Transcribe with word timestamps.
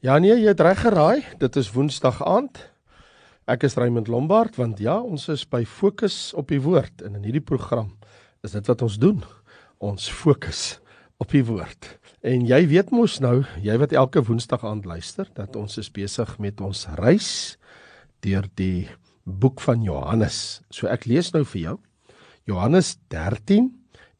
Ja 0.00 0.14
nee, 0.16 0.32
jy 0.32 0.48
het 0.48 0.60
reg 0.64 0.78
geraai. 0.80 1.26
Dit 1.36 1.58
is 1.60 1.68
Woensdag 1.74 2.22
aand. 2.24 2.56
Ek 3.44 3.66
is 3.68 3.74
Raymond 3.76 4.06
Lombard 4.08 4.54
want 4.56 4.78
ja, 4.80 4.94
ons 4.96 5.26
is 5.28 5.42
by 5.44 5.60
Fokus 5.68 6.30
op 6.32 6.48
die 6.48 6.60
Woord 6.64 7.02
en 7.04 7.18
in 7.18 7.26
hierdie 7.26 7.44
program 7.44 7.90
is 8.40 8.54
dit 8.56 8.70
wat 8.70 8.80
ons 8.80 8.96
doen. 8.96 9.18
Ons 9.76 10.06
fokus 10.08 10.78
op 11.20 11.34
die 11.36 11.42
Woord. 11.44 11.98
En 12.24 12.46
jy 12.48 12.62
weet 12.70 12.94
mos 12.96 13.18
nou, 13.20 13.42
jy 13.60 13.76
wat 13.82 13.92
elke 13.92 14.22
Woensdag 14.24 14.64
aand 14.64 14.88
luister, 14.88 15.28
dat 15.36 15.58
ons 15.60 15.76
is 15.76 15.92
besig 15.92 16.32
met 16.40 16.64
ons 16.64 16.86
reis 16.96 17.58
deur 18.24 18.48
die 18.56 18.88
boek 19.28 19.60
van 19.60 19.84
Johannes. 19.84 20.62
So 20.72 20.88
ek 20.88 21.04
lees 21.04 21.28
nou 21.36 21.44
vir 21.44 21.60
jou 21.60 21.76
Johannes 22.48 22.94
13 23.12 23.68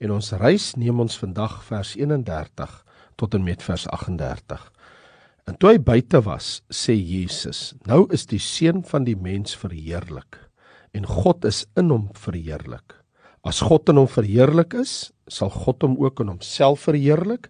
en 0.04 0.12
ons 0.12 0.28
reis 0.44 0.74
neem 0.76 1.00
ons 1.00 1.16
vandag 1.24 1.62
vers 1.72 1.96
31 1.96 2.76
tot 3.16 3.40
en 3.40 3.48
met 3.48 3.64
vers 3.64 3.88
38. 3.88 4.68
En 5.50 5.56
toe 5.58 5.72
hy 5.72 5.80
buite 5.82 6.20
was, 6.22 6.60
sê 6.70 6.94
Jesus: 6.94 7.74
"Nou 7.82 8.04
is 8.14 8.22
die 8.30 8.38
seun 8.38 8.84
van 8.86 9.02
die 9.02 9.16
mens 9.18 9.56
verheerlik 9.58 10.38
en 10.94 11.06
God 11.06 11.44
is 11.44 11.64
in 11.76 11.90
hom 11.90 12.08
verheerlik. 12.14 12.94
As 13.42 13.60
God 13.62 13.88
in 13.88 13.98
hom 13.98 14.06
verheerlik 14.06 14.74
is, 14.78 15.10
sal 15.26 15.50
God 15.50 15.82
hom 15.82 15.96
ook 15.98 16.20
in 16.20 16.30
homself 16.30 16.86
verheerlik 16.86 17.48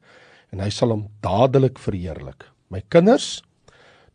en 0.52 0.60
hy 0.64 0.70
sal 0.70 0.94
hom 0.94 1.08
dadelik 1.20 1.78
verheerlik. 1.78 2.44
My 2.70 2.80
kinders, 2.88 3.42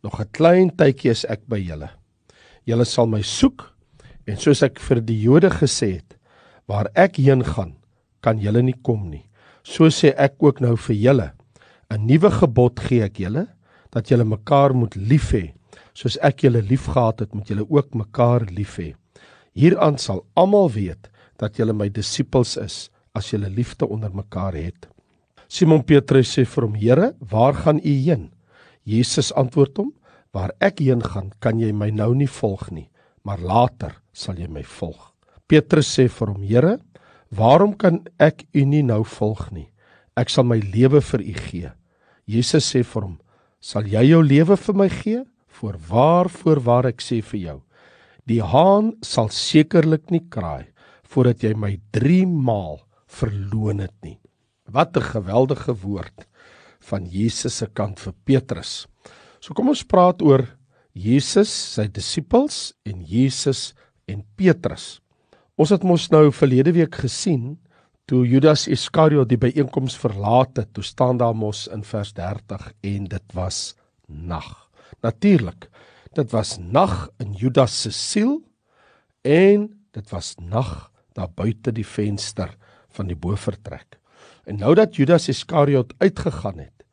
nog 0.02 0.20
'n 0.20 0.30
klein 0.32 0.70
tydjie 0.70 1.10
is 1.10 1.24
ek 1.24 1.46
by 1.46 1.58
julle. 1.58 1.90
Julle 2.66 2.84
sal 2.84 3.06
my 3.06 3.22
soek 3.22 3.72
en 4.26 4.36
soos 4.36 4.62
ek 4.62 4.80
vir 4.80 5.00
die 5.00 5.20
Jode 5.22 5.50
gesê 5.50 6.02
het, 6.02 6.18
waar 6.66 6.90
ek 6.96 7.18
heen 7.18 7.44
gaan, 7.44 7.76
kan 8.20 8.38
julle 8.38 8.62
nie 8.62 8.78
kom 8.82 9.10
nie. 9.10 9.26
So 9.62 9.84
sê 9.84 10.12
ek 10.16 10.42
ook 10.42 10.60
nou 10.60 10.76
vir 10.76 10.96
julle, 10.96 11.32
'n 11.90 12.06
nuwe 12.06 12.30
gebod 12.30 12.80
gee 12.80 13.02
ek 13.02 13.18
julle, 13.18 13.46
dat 13.96 14.10
julle 14.12 14.26
mekaar 14.28 14.74
moet 14.76 14.96
lief 15.00 15.30
hê. 15.32 15.54
Soos 15.96 16.18
ek 16.20 16.44
julle 16.44 16.60
liefgehad 16.60 17.22
het, 17.24 17.32
moet 17.32 17.48
julle 17.48 17.64
ook 17.64 17.94
mekaar 17.96 18.44
lief 18.52 18.76
hê. 18.76 18.92
Hieraan 19.56 19.96
sal 19.96 20.26
almal 20.36 20.68
weet 20.74 21.08
dat 21.40 21.56
julle 21.56 21.72
my 21.72 21.88
disippels 21.88 22.58
is 22.60 22.76
as 23.16 23.32
julle 23.32 23.48
liefde 23.48 23.88
onder 23.88 24.12
mekaar 24.12 24.56
het. 24.58 24.88
Simon 25.48 25.84
Petrus 25.86 26.34
sê 26.36 26.44
vir 26.44 26.66
hom: 26.66 26.74
"Here, 26.74 27.14
waar 27.20 27.54
gaan 27.54 27.78
u 27.78 27.94
heen?" 28.04 28.30
Jesus 28.84 29.32
antwoord 29.32 29.76
hom: 29.76 29.92
"Waar 30.32 30.52
ek 30.60 30.80
heen 30.80 31.00
gaan, 31.00 31.32
kan 31.40 31.58
jy 31.58 31.72
my 31.72 31.90
nou 31.90 32.14
nie 32.14 32.28
volg 32.28 32.70
nie, 32.70 32.90
maar 33.24 33.38
later 33.38 33.96
sal 34.12 34.36
jy 34.36 34.48
my 34.48 34.62
volg." 34.62 35.14
Petrus 35.48 35.88
sê 35.88 36.08
vir 36.08 36.28
hom: 36.28 36.42
"Here, 36.42 36.78
waarom 37.30 37.74
kan 37.76 38.04
ek 38.18 38.44
u 38.52 38.64
nie 38.64 38.82
nou 38.82 39.04
volg 39.04 39.52
nie? 39.52 39.70
Ek 40.16 40.28
sal 40.28 40.44
my 40.44 40.58
lewe 40.58 41.00
vir 41.00 41.20
u 41.20 41.32
gee." 41.32 41.70
Jesus 42.26 42.74
sê 42.74 42.84
vir 42.84 43.02
hom: 43.02 43.18
sal 43.66 43.88
jy 43.90 44.04
jou 44.12 44.22
lewe 44.22 44.56
vir 44.62 44.78
my 44.78 44.86
gee? 44.92 45.24
Voorwaar, 45.58 46.28
voorwaar 46.30 46.90
ek 46.92 47.00
sê 47.02 47.22
vir 47.24 47.40
jou, 47.40 47.58
die 48.28 48.42
haan 48.44 48.92
sal 49.02 49.30
sekerlik 49.32 50.10
nie 50.14 50.22
kraai 50.30 50.68
voordat 51.06 51.44
jy 51.46 51.52
my 51.56 51.72
3 51.94 52.26
maal 52.26 52.80
verloon 53.06 53.80
het 53.84 53.94
nie. 54.04 54.18
Wat 54.66 54.96
'n 54.96 55.10
geweldige 55.14 55.72
woord 55.82 56.26
van 56.80 57.06
Jesus 57.06 57.56
se 57.56 57.66
kant 57.66 58.00
vir 58.00 58.14
Petrus. 58.24 58.86
So 59.40 59.54
kom 59.54 59.68
ons 59.68 59.84
praat 59.84 60.22
oor 60.22 60.46
Jesus, 60.92 61.48
sy 61.48 61.86
disippels 61.88 62.74
en 62.84 63.04
Jesus 63.04 63.74
en 64.08 64.24
Petrus. 64.36 65.00
Ons 65.56 65.70
het 65.70 65.82
mos 65.82 66.10
nou 66.10 66.30
verlede 66.32 66.72
week 66.72 66.94
gesien 66.94 67.58
toe 68.06 68.22
Judas 68.26 68.68
Iskariot 68.70 69.28
die 69.28 69.38
byeenkoms 69.40 69.96
verlaat 69.98 70.60
het, 70.60 70.70
toe 70.74 70.84
staan 70.86 71.18
daar 71.18 71.34
mos 71.34 71.66
in 71.74 71.82
vers 71.82 72.12
30 72.14 72.68
en 72.86 73.08
dit 73.10 73.34
was 73.34 73.74
nag. 74.06 74.68
Natuurlik, 75.02 75.66
dit 76.14 76.30
was 76.30 76.56
nag 76.58 77.08
in 77.22 77.34
Judas 77.34 77.74
se 77.82 77.90
siel 77.90 78.38
en 79.26 79.66
dit 79.90 80.14
was 80.14 80.36
nag 80.38 80.92
daar 81.18 81.32
buite 81.34 81.72
die 81.74 81.86
venster 81.86 82.54
van 82.94 83.10
die 83.10 83.18
bovertrek. 83.18 83.98
En 84.46 84.60
nou 84.62 84.74
dat 84.78 84.94
Judas 84.96 85.26
Iskariot 85.28 85.92
uitgegaan 85.98 86.62
het, 86.62 86.84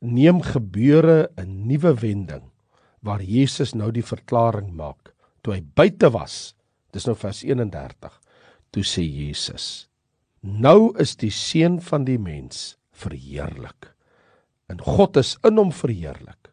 neem 0.00 0.40
gebeure 0.40 1.28
'n 1.36 1.66
nuwe 1.68 1.94
wending 1.94 2.48
waar 3.00 3.22
Jesus 3.22 3.74
nou 3.74 3.90
die 3.92 4.04
verklaring 4.04 4.72
maak. 4.72 5.12
Toe 5.42 5.54
hy 5.54 5.62
buite 5.74 6.10
was, 6.10 6.54
dis 6.92 7.04
nou 7.04 7.16
vers 7.16 7.42
31, 7.44 8.20
toe 8.70 8.82
sê 8.84 9.02
Jesus: 9.02 9.89
Nou 10.40 10.96
is 10.96 11.18
die 11.20 11.32
seun 11.32 11.80
van 11.84 12.06
die 12.08 12.18
mens 12.18 12.78
verheerlik. 12.96 13.90
En 14.72 14.80
God 14.80 15.18
is 15.20 15.34
in 15.44 15.58
hom 15.60 15.72
verheerlik. 15.72 16.48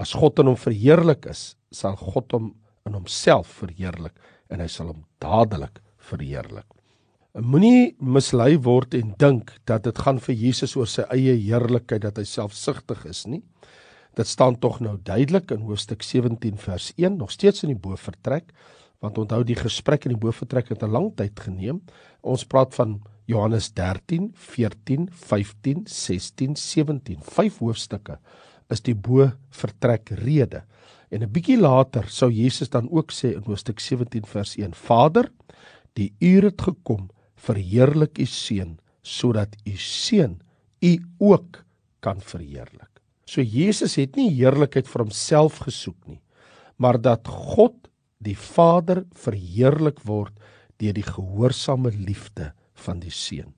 As 0.00 0.14
God 0.16 0.40
in 0.40 0.48
hom 0.48 0.56
verheerlik 0.56 1.26
is, 1.28 1.56
sal 1.72 1.96
God 2.00 2.32
hom 2.32 2.54
in 2.86 2.94
homself 2.96 3.50
verheerlik 3.60 4.14
en 4.48 4.62
hy 4.62 4.68
sal 4.70 4.92
hom 4.92 5.04
dadelik 5.20 5.82
verheerlik. 6.08 6.66
Moenie 7.36 7.92
mislei 8.00 8.54
word 8.64 8.94
en 8.96 9.10
dink 9.20 9.52
dat 9.68 9.84
dit 9.84 9.98
gaan 10.00 10.20
vir 10.22 10.38
Jesus 10.40 10.72
oor 10.78 10.88
sy 10.88 11.04
eie 11.12 11.34
heerlikheid 11.36 12.06
dat 12.06 12.16
hy 12.16 12.24
selfsugtig 12.24 13.02
is 13.10 13.26
nie. 13.28 13.42
Dit 14.16 14.30
staan 14.30 14.56
tog 14.56 14.78
nou 14.80 14.94
duidelik 15.04 15.52
in 15.52 15.66
hoofstuk 15.68 16.06
17 16.06 16.56
vers 16.56 16.88
1 16.96 17.18
nog 17.20 17.34
steeds 17.34 17.66
in 17.66 17.74
die 17.74 17.80
bo 17.80 17.98
vertrek 18.00 18.48
want 19.04 19.18
onthou 19.20 19.42
die 19.44 19.58
gesprek 19.58 20.06
in 20.06 20.14
die 20.14 20.22
bo 20.22 20.32
vertrek 20.32 20.70
het 20.72 20.82
'n 20.82 20.88
lang 20.88 21.10
tyd 21.16 21.36
geneem. 21.36 21.82
Ons 22.22 22.46
praat 22.48 22.72
van 22.74 23.02
Johannes 23.26 23.72
13, 23.74 24.30
14, 24.34 25.08
15, 25.10 25.82
16, 25.90 26.56
17. 26.56 27.22
Vyf 27.26 27.58
hoofstukke 27.58 28.20
is 28.70 28.82
die 28.86 28.94
bo 28.94 29.26
vertrek 29.50 30.12
rede. 30.22 30.62
En 31.10 31.22
'n 31.22 31.30
bietjie 31.30 31.58
later 31.58 32.08
sou 32.08 32.30
Jesus 32.30 32.70
dan 32.70 32.88
ook 32.90 33.12
sê 33.12 33.34
in 33.34 33.42
hoofstuk 33.46 33.80
17 33.80 34.24
vers 34.26 34.56
1: 34.56 34.74
Vader, 34.74 35.30
die 35.94 36.12
uur 36.20 36.42
het 36.42 36.62
gekom, 36.62 37.08
verheerlik 37.34 38.18
u 38.18 38.26
seun 38.26 38.78
sodat 39.02 39.56
u 39.64 39.76
seun 39.76 40.40
u 40.82 40.98
ook 41.18 41.64
kan 42.00 42.20
verheerlik. 42.20 42.90
So 43.24 43.40
Jesus 43.40 43.96
het 43.96 44.16
nie 44.16 44.30
heerlikheid 44.30 44.88
vir 44.88 45.02
homself 45.02 45.58
gesoek 45.58 46.06
nie, 46.06 46.20
maar 46.76 46.98
dat 47.00 47.28
God 47.28 47.88
die 48.18 48.36
Vader 48.36 49.04
verheerlik 49.12 50.00
word 50.00 50.34
deur 50.78 50.92
die 50.92 51.06
gehoorsame 51.06 51.90
liefde 51.90 52.52
van 52.84 53.00
die 53.02 53.14
seun. 53.14 53.52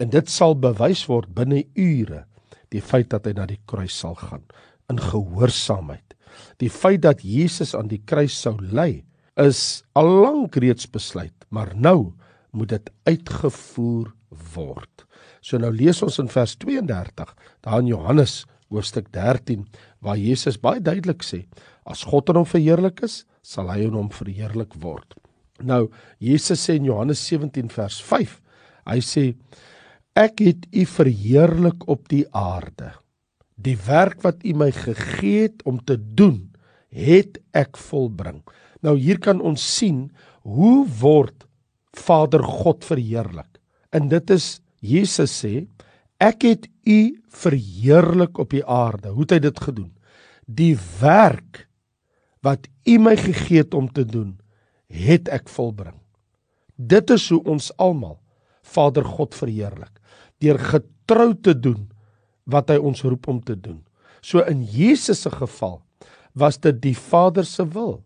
En 0.00 0.10
dit 0.12 0.30
sal 0.30 0.56
bewys 0.60 1.06
word 1.08 1.32
binne 1.34 1.64
ure 1.74 2.24
die 2.74 2.82
feit 2.82 3.10
dat 3.12 3.26
hy 3.28 3.34
na 3.36 3.46
die 3.48 3.60
kruis 3.70 3.94
sal 3.96 4.16
gaan 4.18 4.44
in 4.90 5.00
gehoorsaamheid. 5.00 6.14
Die 6.60 6.70
feit 6.72 7.04
dat 7.06 7.24
Jesus 7.24 7.74
aan 7.76 7.88
die 7.88 8.02
kruis 8.04 8.36
sou 8.36 8.56
ly 8.60 9.04
is 9.40 9.82
al 9.96 10.08
lank 10.24 10.56
reeds 10.60 10.88
besluit, 10.88 11.34
maar 11.52 11.72
nou 11.76 12.12
moet 12.56 12.72
dit 12.72 12.90
uitgevoer 13.08 14.12
word. 14.54 15.04
So 15.44 15.60
nou 15.60 15.70
lees 15.72 16.02
ons 16.02 16.18
in 16.22 16.30
vers 16.32 16.56
32 16.60 17.32
daar 17.64 17.80
in 17.82 17.92
Johannes 17.92 18.44
hoofstuk 18.72 19.12
13 19.14 19.66
waar 20.02 20.18
Jesus 20.18 20.58
baie 20.58 20.80
duidelik 20.82 21.22
sê 21.24 21.44
as 21.86 22.02
God 22.08 22.32
in 22.32 22.40
hom 22.40 22.48
verheerlik 22.48 23.04
is, 23.06 23.22
sal 23.46 23.70
hy 23.70 23.84
in 23.86 23.94
hom 23.94 24.08
verheerlik 24.10 24.74
word. 24.82 25.14
Nou 25.62 25.86
Jesus 26.18 26.64
sê 26.66 26.80
in 26.80 26.88
Johannes 26.88 27.22
17 27.28 27.70
vers 27.72 28.00
Hy 28.86 29.00
sê 29.02 29.24
ek 30.16 30.40
het 30.46 30.66
u 30.72 30.86
verheerlik 30.88 31.84
op 31.90 32.06
die 32.08 32.24
aarde. 32.32 32.92
Die 33.56 33.76
werk 33.86 34.22
wat 34.24 34.44
u 34.44 34.54
my 34.56 34.70
gegee 34.72 35.48
het 35.48 35.64
om 35.68 35.80
te 35.84 35.96
doen, 35.96 36.52
het 36.92 37.40
ek 37.56 37.76
volbring. 37.76 38.40
Nou 38.84 38.96
hier 39.00 39.18
kan 39.20 39.40
ons 39.40 39.60
sien 39.60 40.06
hoe 40.46 40.86
word 41.00 41.46
Vader 41.96 42.44
God 42.44 42.84
verheerlik. 42.84 43.58
En 43.92 44.08
dit 44.12 44.30
is 44.30 44.60
Jesus 44.84 45.32
sê 45.42 45.66
ek 46.22 46.44
het 46.44 46.68
u 46.86 47.16
verheerlik 47.28 48.38
op 48.38 48.52
die 48.54 48.64
aarde. 48.64 49.12
Hoe 49.12 49.24
het 49.26 49.36
hy 49.36 49.40
dit 49.44 49.60
gedoen? 49.60 49.92
Die 50.46 50.76
werk 51.00 51.66
wat 52.44 52.68
u 52.86 52.98
my 53.02 53.16
gegee 53.18 53.64
het 53.64 53.74
om 53.74 53.88
te 53.90 54.04
doen, 54.06 54.36
het 54.86 55.28
ek 55.32 55.50
volbring. 55.50 55.96
Dit 56.76 57.10
is 57.10 57.26
hoe 57.32 57.42
ons 57.48 57.72
almal 57.82 58.20
Vader 58.74 59.06
God 59.06 59.36
verheerlik 59.36 59.92
deur 60.42 60.58
getrou 60.60 61.32
te 61.34 61.54
doen 61.54 61.86
wat 62.44 62.70
hy 62.70 62.76
ons 62.78 63.02
roep 63.06 63.28
om 63.30 63.38
te 63.42 63.56
doen. 63.56 63.80
So 64.20 64.42
in 64.44 64.64
Jesus 64.68 65.24
se 65.24 65.32
geval 65.32 65.80
was 66.36 66.58
dit 66.60 66.76
die 66.82 66.96
Vader 66.96 67.46
se 67.48 67.64
wil 67.64 68.02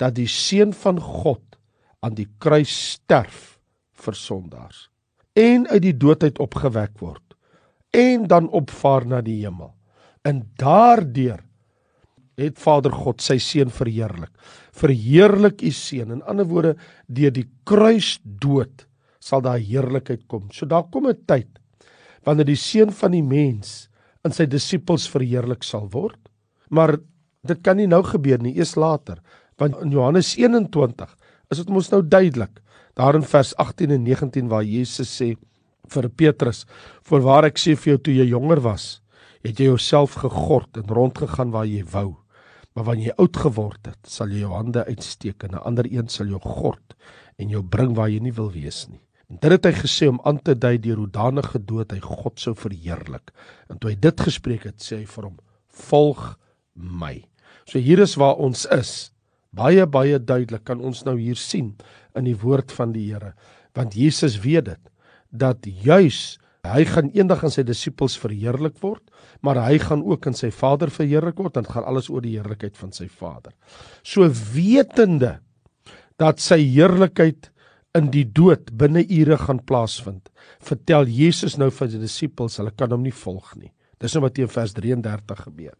dat 0.00 0.16
die 0.18 0.28
seun 0.28 0.74
van 0.76 1.00
God 1.00 1.42
aan 2.02 2.16
die 2.18 2.28
kruis 2.42 2.72
sterf 2.96 3.56
vir 4.02 4.18
sondaars 4.18 4.88
en 5.38 5.64
uit 5.70 5.82
die 5.86 5.96
dood 5.96 6.24
uit 6.26 6.40
opgewek 6.42 6.98
word 7.00 7.36
en 7.96 8.26
dan 8.28 8.48
opvaar 8.52 9.06
na 9.06 9.20
die 9.24 9.38
hemel. 9.42 9.72
En 10.24 10.42
daardeur 10.60 11.42
het 12.40 12.58
Vader 12.60 12.94
God 12.96 13.20
sy 13.20 13.36
seun 13.42 13.72
verheerlik. 13.72 14.32
Verheerlik 14.72 15.60
u 15.62 15.70
seun. 15.76 16.14
In 16.16 16.22
ander 16.24 16.48
woorde, 16.48 16.72
deur 17.06 17.32
die 17.34 17.46
kruisdood 17.68 18.86
sal 19.22 19.40
daar 19.40 19.62
heerlikheid 19.62 20.26
kom. 20.26 20.50
So 20.50 20.66
daar 20.66 20.90
kom 20.90 21.06
'n 21.06 21.24
tyd 21.26 21.48
wanneer 22.24 22.46
die 22.46 22.56
seun 22.56 22.90
van 22.90 23.12
die 23.12 23.22
mens 23.22 23.88
in 24.24 24.32
sy 24.32 24.46
disippels 24.46 25.08
verheerlik 25.08 25.62
sal 25.62 25.88
word 25.90 26.18
Maar 26.72 26.96
dit 27.44 27.60
kan 27.64 27.76
nie 27.76 27.88
nou 27.90 28.00
gebeur 28.06 28.40
nie, 28.40 28.54
eers 28.56 28.74
later. 28.80 29.20
Want 29.60 29.76
in 29.84 29.92
Johannes 29.92 30.32
21 30.40 31.10
is 31.52 31.60
dit 31.60 31.72
mos 31.72 31.90
nou 31.92 32.00
duidelik. 32.00 32.62
Daar 32.96 33.16
in 33.18 33.26
vers 33.28 33.52
18 33.60 33.92
en 33.92 34.06
19 34.06 34.48
waar 34.48 34.64
Jesus 34.64 35.12
sê 35.12 35.34
vir 35.92 36.08
Petrus: 36.08 36.64
"Voorwaar 37.04 37.44
ek 37.50 37.58
sê 37.58 37.76
vir 37.76 37.92
jou 37.92 37.98
toe 37.98 38.14
jy 38.14 38.26
jonger 38.30 38.60
was, 38.60 39.02
het 39.44 39.58
jy 39.58 39.68
jouself 39.68 40.14
gegord 40.14 40.76
en 40.76 40.88
rondgegaan 40.88 41.50
waar 41.50 41.66
jy 41.66 41.84
wou." 41.92 42.16
Maar 42.74 42.84
wanneer 42.84 43.06
jy 43.06 43.14
oud 43.18 43.36
geword 43.36 43.86
het, 43.86 43.98
sal 44.06 44.28
jy 44.28 44.40
jou 44.40 44.52
hande 44.52 44.84
uitsteek 44.86 45.44
en 45.44 45.50
'n 45.52 45.64
ander 45.64 45.84
een 45.84 46.08
sal 46.08 46.26
jou 46.26 46.40
gord 46.40 46.94
en 47.38 47.48
jou 47.48 47.62
bring 47.62 47.94
waar 47.94 48.08
jy 48.08 48.20
nie 48.20 48.32
wil 48.32 48.50
wees 48.50 48.88
nie. 48.88 49.00
En 49.32 49.38
dit 49.40 49.54
het 49.54 49.64
hy 49.64 49.72
gesê 49.78 50.08
om 50.10 50.20
aan 50.28 50.38
te 50.44 50.54
dui 50.58 50.76
deur 50.82 51.00
hoe 51.00 51.10
danige 51.10 51.58
dood 51.64 51.94
hy 51.94 52.00
God 52.04 52.40
sou 52.40 52.52
verheerlik. 52.58 53.32
En 53.72 53.80
toe 53.80 53.92
hy 53.92 53.96
dit 53.96 54.24
gespreek 54.28 54.66
het, 54.68 54.78
sê 54.84 55.00
hy 55.00 55.06
vir 55.08 55.30
hom: 55.30 55.38
"Volg 55.88 56.36
my." 56.76 57.22
So 57.64 57.80
hier 57.80 58.02
is 58.04 58.18
waar 58.20 58.36
ons 58.36 58.66
is. 58.66 59.12
Baie 59.52 59.86
baie 59.86 60.18
duidelik 60.18 60.64
kan 60.64 60.80
ons 60.80 61.04
nou 61.04 61.16
hier 61.18 61.36
sien 61.36 61.74
in 62.16 62.28
die 62.28 62.36
woord 62.36 62.72
van 62.72 62.92
die 62.92 63.12
Here, 63.12 63.34
want 63.74 63.94
Jesus 63.94 64.38
weet 64.40 64.64
dit 64.64 64.90
dat 65.30 65.64
juis 65.64 66.38
hy 66.64 66.84
gaan 66.84 67.10
eendag 67.12 67.44
aan 67.44 67.50
sy 67.50 67.62
disippels 67.62 68.18
verheerlik 68.20 68.78
word 68.80 69.02
maar 69.42 69.58
hy 69.66 69.78
gaan 69.82 70.04
ook 70.06 70.28
in 70.30 70.36
sy 70.38 70.52
Vader 70.54 70.90
verheerlik 70.94 71.40
word 71.42 71.58
en 71.58 71.68
gaan 71.68 71.86
alles 71.88 72.08
oor 72.12 72.22
die 72.24 72.36
heerlikheid 72.36 72.76
van 72.78 72.92
sy 72.94 73.08
Vader. 73.10 73.54
So 74.06 74.28
wetende 74.54 75.40
dat 76.20 76.42
sy 76.42 76.60
heerlikheid 76.62 77.50
in 77.98 78.08
die 78.12 78.24
dood 78.24 78.70
binne 78.78 79.02
ure 79.04 79.36
gaan 79.40 79.60
plaasvind, 79.68 80.30
vertel 80.64 81.10
Jesus 81.10 81.58
nou 81.60 81.70
vir 81.70 81.90
sy 81.92 82.00
disippels, 82.00 82.58
hulle 82.60 82.72
kan 82.76 82.92
hom 82.94 83.02
nie 83.04 83.14
volg 83.14 83.52
nie. 83.58 83.72
Dis 84.00 84.16
nou 84.16 84.24
wat 84.24 84.40
in 84.40 84.50
vers 84.50 84.72
33 84.74 85.42
gebeur. 85.46 85.74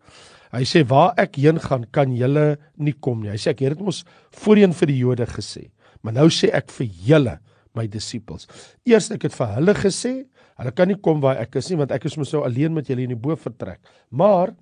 Hy 0.53 0.65
sê 0.69 0.83
waar 0.87 1.17
ek 1.19 1.39
heen 1.41 1.59
gaan, 1.59 1.87
kan 1.91 2.13
julle 2.13 2.59
nie 2.77 2.93
kom 2.93 3.23
nie. 3.23 3.33
Hy 3.33 3.41
sê 3.41 3.55
ek 3.55 3.65
het 3.65 3.79
dit 3.79 3.87
mos 3.87 4.03
voorheen 4.43 4.77
vir 4.77 4.93
die 4.93 4.99
Jode 5.01 5.27
gesê, 5.31 5.71
maar 6.03 6.15
nou 6.19 6.29
sê 6.31 6.53
ek 6.53 6.69
vir 6.77 6.91
julle 7.09 7.39
my 7.75 7.87
disippels. 7.89 8.45
Eers 8.85 9.09
ek 9.15 9.31
het 9.31 9.37
vir 9.39 9.57
hulle 9.57 9.75
gesê, 9.81 10.15
Hulle 10.61 10.73
kan 10.77 10.91
nie 10.91 10.99
kom 11.01 11.19
waar 11.23 11.41
ek 11.43 11.57
is 11.59 11.71
nie 11.73 11.79
want 11.81 11.93
ek 11.95 12.07
is 12.07 12.15
mos 12.21 12.33
nou 12.35 12.45
alleen 12.47 12.75
met 12.77 12.89
julle 12.89 13.03
in 13.07 13.15
die 13.15 13.19
bo 13.19 13.35
vertrek. 13.39 13.81
Maar 14.11 14.53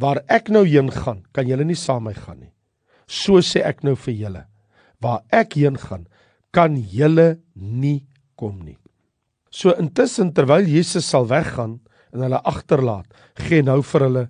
waar 0.00 0.22
ek 0.32 0.48
nou 0.54 0.64
heen 0.64 0.90
gaan, 0.94 1.22
kan 1.36 1.48
julle 1.48 1.66
nie 1.68 1.78
saam 1.78 2.06
my 2.08 2.14
gaan 2.16 2.40
nie. 2.40 2.52
So 3.06 3.42
sê 3.44 3.60
ek 3.66 3.82
nou 3.84 3.92
vir 4.06 4.14
julle. 4.16 4.44
Waar 5.02 5.20
ek 5.34 5.58
heen 5.58 5.76
gaan, 5.76 6.06
kan 6.52 6.76
julle 6.76 7.40
nie 7.54 8.04
kom 8.36 8.60
nie. 8.64 8.78
So 9.52 9.74
intussen 9.76 10.32
terwyl 10.32 10.68
Jesus 10.68 11.08
sal 11.08 11.28
weggaan 11.28 11.78
en 12.12 12.24
hulle 12.24 12.40
agterlaat, 12.48 13.08
gee 13.48 13.62
nou 13.62 13.80
vir 13.82 14.06
hulle 14.06 14.28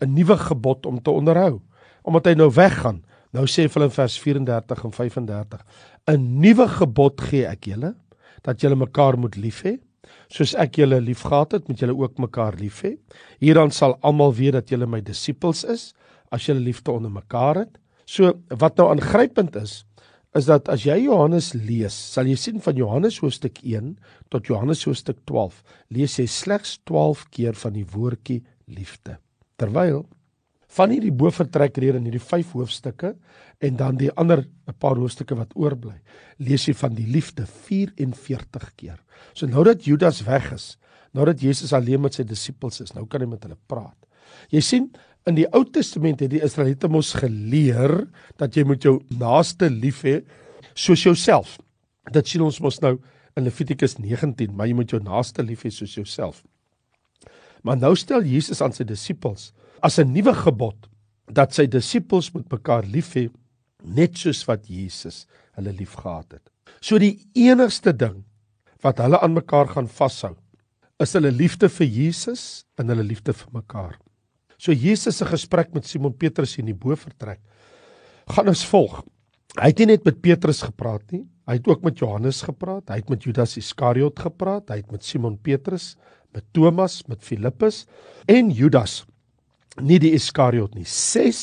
'n 0.00 0.14
nuwe 0.14 0.36
gebod 0.36 0.86
om 0.86 1.00
te 1.00 1.10
onderhou. 1.10 1.60
Omdat 2.04 2.26
hy 2.26 2.34
nou 2.34 2.50
weggaan, 2.50 3.04
nou 3.32 3.44
sê 3.46 3.68
hulle 3.68 3.84
in 3.84 3.90
vers 3.90 4.18
34 4.18 4.84
en 4.84 4.92
35, 4.92 5.60
'n 6.08 6.40
nuwe 6.40 6.68
gebod 6.68 7.20
gee 7.20 7.46
ek 7.46 7.66
julle 7.66 7.94
dat 8.42 8.60
julle 8.60 8.76
mekaar 8.76 9.16
moet 9.16 9.36
lief 9.36 9.62
hê 9.62 9.78
Soos 10.32 10.54
ek 10.58 10.78
julle 10.80 10.98
liefgehad 11.04 11.58
het, 11.58 11.68
moet 11.68 11.82
julle 11.82 11.94
ook 11.96 12.20
mekaar 12.22 12.56
lief 12.60 12.80
hê. 12.86 12.94
Hierdan 13.42 13.72
sal 13.74 13.98
almal 14.06 14.32
weet 14.36 14.56
dat 14.56 14.72
julle 14.72 14.88
my 14.88 15.02
disippels 15.04 15.64
is 15.68 15.90
as 16.32 16.46
julle 16.48 16.62
liefde 16.64 16.92
onder 16.92 17.12
mekaar 17.12 17.64
het. 17.64 17.76
So 18.08 18.32
wat 18.60 18.80
nou 18.80 18.88
aangrypend 18.90 19.56
is, 19.60 19.82
is 20.38 20.48
dat 20.48 20.68
as 20.72 20.86
jy 20.86 20.96
Johannes 21.04 21.52
lees, 21.54 21.92
sal 21.92 22.28
jy 22.30 22.38
sien 22.40 22.62
van 22.64 22.78
Johannes 22.78 23.18
hoofstuk 23.20 23.60
1 23.62 23.92
tot 24.32 24.48
Johannes 24.48 24.84
hoofstuk 24.88 25.20
12, 25.28 25.60
lees 25.92 26.16
jy 26.18 26.26
slegs 26.30 26.78
12 26.88 27.26
keer 27.34 27.58
van 27.60 27.76
die 27.76 27.84
woordjie 27.84 28.40
liefde. 28.72 29.18
Terwyl 29.60 30.06
van 30.72 30.92
hierdie 30.94 31.12
bovertrekrede 31.12 32.00
in 32.00 32.08
hierdie 32.08 32.24
5 32.24 32.54
hoofstukke 32.56 33.12
en 33.62 33.76
dan 33.76 33.98
die 34.00 34.10
ander 34.16 34.46
'n 34.68 34.78
paar 34.78 34.96
hoofstukke 34.96 35.36
wat 35.36 35.52
oorbly, 35.54 36.00
lees 36.38 36.66
jy 36.66 36.74
van 36.74 36.94
die 36.94 37.06
liefde 37.06 37.46
44 37.46 38.72
keer. 38.76 38.98
So 39.34 39.46
nou 39.46 39.64
dat 39.64 39.84
Judas 39.84 40.22
weg 40.24 40.52
is, 40.52 40.78
nou 41.12 41.26
dat 41.26 41.40
Jesus 41.40 41.72
alleen 41.72 42.00
met 42.00 42.14
sy 42.14 42.24
disippels 42.24 42.80
is, 42.80 42.94
nou 42.94 43.06
kan 43.06 43.20
hy 43.20 43.26
met 43.26 43.42
hulle 43.42 43.58
praat. 43.66 43.96
Jy 44.50 44.60
sien, 44.60 44.92
in 45.28 45.36
die 45.38 45.46
Ou 45.54 45.62
Testament 45.64 46.22
het 46.24 46.32
die 46.32 46.42
Israeliete 46.42 46.88
mos 46.90 47.12
geleer 47.18 48.02
dat 48.40 48.56
jy 48.56 48.64
moet 48.66 48.82
jou 48.82 48.98
naaste 49.18 49.68
lief 49.70 50.02
hê 50.06 50.20
soos 50.74 51.04
jouself. 51.04 51.58
Dit 52.10 52.28
sien 52.28 52.42
ons 52.42 52.60
mos 52.64 52.80
nou 52.82 52.96
in 53.38 53.46
Levitikus 53.46 53.96
19, 54.00 54.50
maar 54.56 54.68
jy 54.68 54.76
moet 54.76 54.92
jou 54.92 55.00
naaste 55.02 55.44
lief 55.46 55.62
hê 55.66 55.70
soos 55.72 55.94
jouself. 55.94 56.42
Maar 57.62 57.78
nou 57.78 57.94
stel 57.96 58.26
Jesus 58.26 58.62
aan 58.64 58.74
sy 58.74 58.84
disippels 58.84 59.52
as 59.82 59.98
'n 59.98 60.12
nuwe 60.12 60.34
gebod 60.34 60.88
dat 61.30 61.54
sy 61.54 61.66
disippels 61.66 62.32
moet 62.34 62.50
mekaar 62.50 62.84
lief 62.84 63.14
hê 63.14 63.30
net 63.84 64.18
soos 64.18 64.44
wat 64.46 64.66
Jesus 64.66 65.26
hulle 65.56 65.72
liefgehad 65.72 66.32
het. 66.32 66.50
So 66.80 66.98
die 66.98 67.18
enigste 67.34 67.92
ding 67.92 68.24
wat 68.82 68.98
hulle 68.98 69.20
aan 69.22 69.34
mekaar 69.34 69.68
gaan 69.68 69.88
vashou 69.88 70.36
is 71.00 71.12
hulle 71.12 71.30
liefde 71.30 71.68
vir 71.68 71.86
Jesus 71.86 72.64
en 72.78 72.88
hulle 72.88 73.02
liefde 73.02 73.32
vir 73.32 73.48
mekaar. 73.52 73.98
So 74.62 74.74
Jesus 74.74 75.18
se 75.18 75.26
gesprek 75.26 75.72
met 75.74 75.88
Simon 75.88 76.14
Petrus 76.14 76.54
in 76.60 76.70
die 76.70 76.76
bo 76.78 76.94
vertrek 76.98 77.40
gaan 78.32 78.48
ons 78.48 78.62
volg. 78.70 79.00
Hy 79.58 79.72
het 79.72 79.80
nie 79.82 79.88
net 79.90 80.04
met 80.06 80.20
Petrus 80.22 80.62
gepraat 80.62 81.02
nie, 81.12 81.24
hy 81.50 81.56
het 81.58 81.66
ook 81.68 81.82
met 81.84 81.98
Johannes 81.98 82.38
gepraat, 82.46 82.86
hy 82.88 83.00
het 83.00 83.10
met 83.10 83.26
Judas 83.26 83.56
Iskariot 83.58 84.22
gepraat, 84.22 84.70
hy 84.70 84.78
het 84.78 84.94
met 84.94 85.02
Simon 85.04 85.34
Petrus, 85.42 85.96
met 86.32 86.46
Thomas, 86.54 87.00
met 87.10 87.20
Filippus 87.26 87.82
en 88.30 88.54
Judas. 88.54 89.02
Nie 89.82 89.98
die 90.00 90.14
Iskariot 90.14 90.78
nie, 90.78 90.86
6 90.86 91.42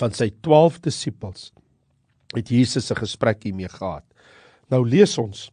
van 0.00 0.12
sy 0.18 0.32
12 0.42 0.82
disippels 0.90 1.52
het 2.34 2.50
Jesus 2.50 2.90
se 2.90 2.98
gesprek 2.98 3.46
hiermee 3.46 3.70
gehad. 3.70 4.04
Nou 4.70 4.82
lees 4.86 5.16
ons 5.22 5.48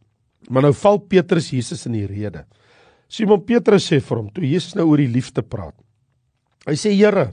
Maar 0.47 0.67
nou 0.67 0.73
val 0.79 0.99
Petrus 1.11 1.49
Jesus 1.51 1.85
in 1.89 1.97
die 1.97 2.07
rede. 2.07 2.45
Simon 3.11 3.43
Petrus 3.47 3.87
sê 3.89 3.99
vir 4.03 4.19
hom 4.19 4.29
toe 4.31 4.45
Jesus 4.47 4.75
nou 4.77 4.87
oor 4.91 5.01
die 5.01 5.11
liefde 5.11 5.43
praat. 5.43 5.75
Hy 6.67 6.75
sê 6.75 6.91
Here, 6.91 7.31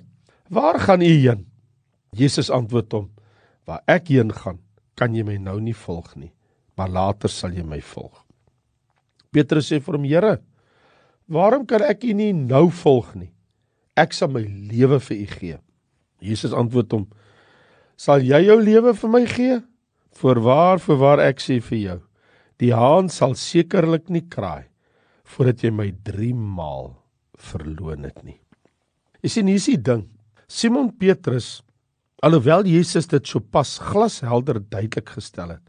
waar 0.49 0.79
gaan 0.79 1.03
U 1.03 1.11
heen? 1.11 1.47
Jesus 2.15 2.51
antwoord 2.55 2.93
hom: 2.95 3.11
Waar 3.67 3.83
ek 3.91 4.13
heen 4.15 4.31
gaan, 4.31 4.61
kan 4.95 5.15
jy 5.15 5.25
my 5.27 5.37
nou 5.43 5.59
nie 5.61 5.75
volg 5.75 6.15
nie, 6.15 6.31
maar 6.79 6.93
later 6.93 7.33
sal 7.33 7.51
jy 7.51 7.65
my 7.67 7.81
volg. 7.83 8.15
Petrus 9.35 9.73
sê 9.73 9.81
vir 9.83 9.99
hom: 9.99 10.07
Here, 10.07 10.39
waarom 11.27 11.67
kan 11.67 11.83
ek 11.83 12.07
U 12.07 12.15
nie 12.15 12.31
nou 12.33 12.69
volg 12.71 13.15
nie? 13.19 13.33
Ek 13.99 14.15
sal 14.15 14.31
my 14.31 14.45
lewe 14.45 15.01
vir 15.03 15.17
U 15.19 15.27
gee. 15.35 15.59
Jesus 16.23 16.55
antwoord 16.55 16.95
hom: 16.95 17.07
Sal 17.99 18.23
jy 18.23 18.45
jou 18.47 18.61
lewe 18.63 18.95
vir 18.95 19.11
my 19.11 19.25
gee? 19.27 19.61
Voorwaar, 20.15 20.79
voorwaar 20.79 21.27
ek 21.27 21.43
sê 21.43 21.59
vir 21.59 21.81
jou, 21.81 22.01
Die 22.63 22.71
haan 22.71 23.09
sal 23.11 23.35
sekerlik 23.35 24.07
nie 24.15 24.23
kraai 24.31 24.71
voordat 25.35 25.65
jy 25.65 25.73
my 25.75 25.89
3 26.07 26.31
maal 26.37 26.93
verloon 27.51 28.05
het 28.07 28.21
nie. 28.23 28.37
Jy 29.25 29.31
sien 29.33 29.49
hier 29.49 29.57
is 29.57 29.71
die 29.71 29.81
ding. 29.81 30.03
Simon 30.53 30.91
Petrus 31.01 31.63
alhoewel 32.25 32.67
Jesus 32.69 33.07
dit 33.09 33.25
so 33.25 33.41
pas 33.41 33.71
glashelder 33.81 34.59
duidelik 34.61 35.15
gestel 35.17 35.55
het 35.57 35.65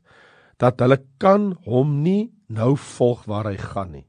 dat 0.59 0.79
hulle 0.83 0.97
kan 1.19 1.53
hom 1.63 2.01
nie 2.03 2.33
nou 2.51 2.73
volg 2.79 3.25
waar 3.27 3.47
hy 3.47 3.55
gaan 3.59 3.93
nie. 3.93 4.03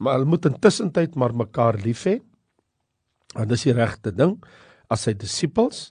Maar 0.00 0.18
hulle 0.18 0.28
moet 0.32 0.48
intussen 0.48 0.92
tyd 0.92 1.16
maar 1.16 1.32
mekaar 1.36 1.76
lief 1.80 2.06
hê. 2.08 2.18
En 3.36 3.48
dis 3.48 3.64
die 3.68 3.74
regte 3.76 4.12
ding 4.12 4.38
as 4.92 5.06
sy 5.08 5.14
disippels 5.16 5.90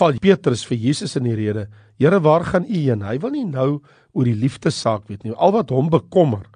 val 0.00 0.16
Petrus 0.20 0.64
vir 0.68 0.80
Jesus 0.88 1.16
in 1.20 1.28
die 1.28 1.36
rede 1.36 1.68
Here, 1.98 2.20
waar 2.22 2.44
gaan 2.46 2.64
U 2.64 2.78
heen? 2.78 3.02
Hy 3.02 3.16
wil 3.18 3.32
nie 3.34 3.44
nou 3.48 3.80
oor 4.14 4.28
die 4.28 4.36
liefdessaak 4.38 5.08
weet 5.10 5.24
nie. 5.26 5.34
Al 5.34 5.52
wat 5.56 5.72
hom 5.74 5.88
bekommer 5.90 6.46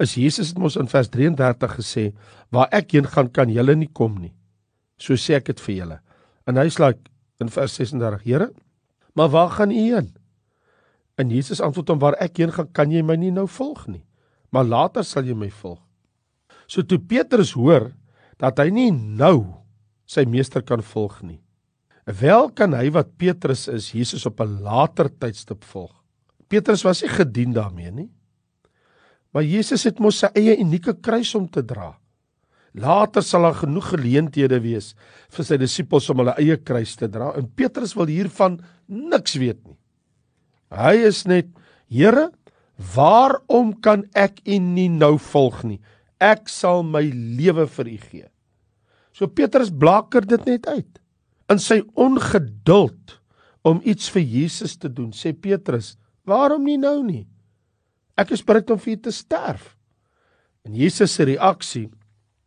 is 0.00 0.16
Jesus 0.16 0.54
het 0.54 0.58
mos 0.60 0.78
in 0.80 0.88
vers 0.88 1.10
33 1.12 1.76
gesê, 1.78 2.04
waar 2.50 2.72
ek 2.74 2.96
heen 2.96 3.06
gaan 3.12 3.28
kan 3.28 3.52
julle 3.52 3.76
nie 3.76 3.90
kom 3.92 4.16
nie. 4.18 4.32
So 4.98 5.14
sê 5.14 5.36
ek 5.36 5.50
dit 5.52 5.60
vir 5.60 5.74
julle. 5.80 5.98
En 6.46 6.56
hy 6.56 6.68
sê 6.72 6.92
in 7.40 7.50
vers 7.52 7.72
36, 7.76 8.22
Here, 8.24 8.50
maar 9.14 9.28
waar 9.28 9.50
gaan 9.50 9.70
U 9.70 9.74
heen? 9.74 10.14
En 11.16 11.30
Jesus 11.30 11.60
antwoord 11.60 11.88
hom, 11.88 12.00
waar 12.00 12.16
ek 12.20 12.38
heen 12.38 12.52
gaan 12.52 12.68
kan 12.72 12.92
jy 12.92 13.02
my 13.02 13.16
nie 13.16 13.32
nou 13.32 13.46
volg 13.48 13.86
nie, 13.88 14.04
maar 14.52 14.64
later 14.64 15.04
sal 15.04 15.24
jy 15.24 15.36
my 15.36 15.50
volg. 15.50 15.80
So 16.68 16.82
toe 16.82 16.98
Petrus 16.98 17.52
hoor 17.56 17.92
dat 18.40 18.58
hy 18.58 18.70
nie 18.70 18.90
nou 18.92 19.64
sy 20.08 20.24
meester 20.28 20.64
kan 20.64 20.82
volg 20.84 21.22
nie, 21.22 21.40
Wel 22.06 22.52
kan 22.54 22.70
hy 22.78 22.86
wat 22.94 23.16
Petrus 23.18 23.66
is, 23.66 23.90
Jesus 23.90 24.26
op 24.26 24.40
'n 24.40 24.62
later 24.62 25.10
tydstip 25.10 25.64
volg. 25.64 25.90
Petrus 26.46 26.84
was 26.84 27.02
nie 27.02 27.10
gedien 27.10 27.52
daarmee 27.52 27.90
nie. 27.90 28.10
Maar 29.32 29.42
Jesus 29.42 29.82
het 29.84 29.98
mos 29.98 30.18
sy 30.18 30.26
eie 30.34 30.56
unieke 30.56 30.94
kruis 31.00 31.34
om 31.34 31.48
te 31.50 31.64
dra. 31.64 31.98
Later 32.76 33.24
sal 33.24 33.46
daar 33.46 33.56
genoeg 33.56 33.88
geleenthede 33.94 34.58
wees 34.60 34.92
vir 35.32 35.46
sy 35.48 35.56
disippels 35.60 36.10
om 36.12 36.20
hulle 36.20 36.34
eie 36.40 36.58
kruis 36.60 36.92
te 37.00 37.08
dra 37.08 37.30
en 37.38 37.48
Petrus 37.56 37.94
wil 37.96 38.10
hiervan 38.12 38.58
niks 38.86 39.38
weet 39.40 39.62
nie. 39.64 39.78
Hy 40.76 40.96
is 41.08 41.24
net: 41.24 41.48
Here, 41.88 42.28
waarom 42.94 43.72
kan 43.80 44.04
ek 44.14 44.42
U 44.44 44.58
nie 44.60 44.90
nou 44.92 45.16
volg 45.32 45.62
nie? 45.64 45.80
Ek 46.20 46.50
sal 46.52 46.84
my 46.84 47.04
lewe 47.08 47.66
vir 47.78 47.92
U 47.92 47.98
gee. 48.10 48.26
So 49.16 49.28
Petrus 49.32 49.70
blaker 49.72 50.26
dit 50.28 50.42
net 50.44 50.66
uit. 50.68 50.98
In 51.48 51.62
sy 51.62 51.80
ongeduld 51.94 53.16
om 53.66 53.80
iets 53.84 54.10
vir 54.12 54.22
Jesus 54.22 54.76
te 54.76 54.90
doen, 54.92 55.12
sê 55.12 55.32
Petrus, 55.32 55.96
"Waarom 56.26 56.64
nie 56.64 56.76
nou 56.76 57.02
nie? 57.02 57.26
Ek 58.18 58.32
is 58.32 58.42
bereid 58.42 58.70
om 58.70 58.78
vir 58.78 58.92
u 58.92 58.96
te 58.96 59.12
sterf." 59.12 59.76
En 60.64 60.74
Jesus 60.74 61.14
se 61.14 61.24
reaksie, 61.24 61.90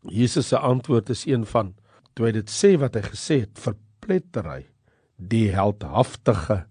Jesus 0.07 0.47
se 0.51 0.57
antwoord 0.57 1.09
is 1.09 1.25
een 1.27 1.45
van 1.45 1.73
toe 2.15 2.29
hy 2.29 2.33
dit 2.39 2.51
sê 2.51 2.75
wat 2.79 2.95
hy 2.95 3.03
gesê 3.09 3.41
het, 3.43 3.59
verplettery 3.59 4.63
die 5.19 5.49
heldhaftige 5.51 6.63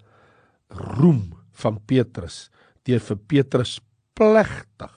roem 0.99 1.35
van 1.61 1.79
Petrus 1.89 2.49
deur 2.89 3.03
vir 3.05 3.21
Petrus 3.29 3.79
plegtig 4.17 4.95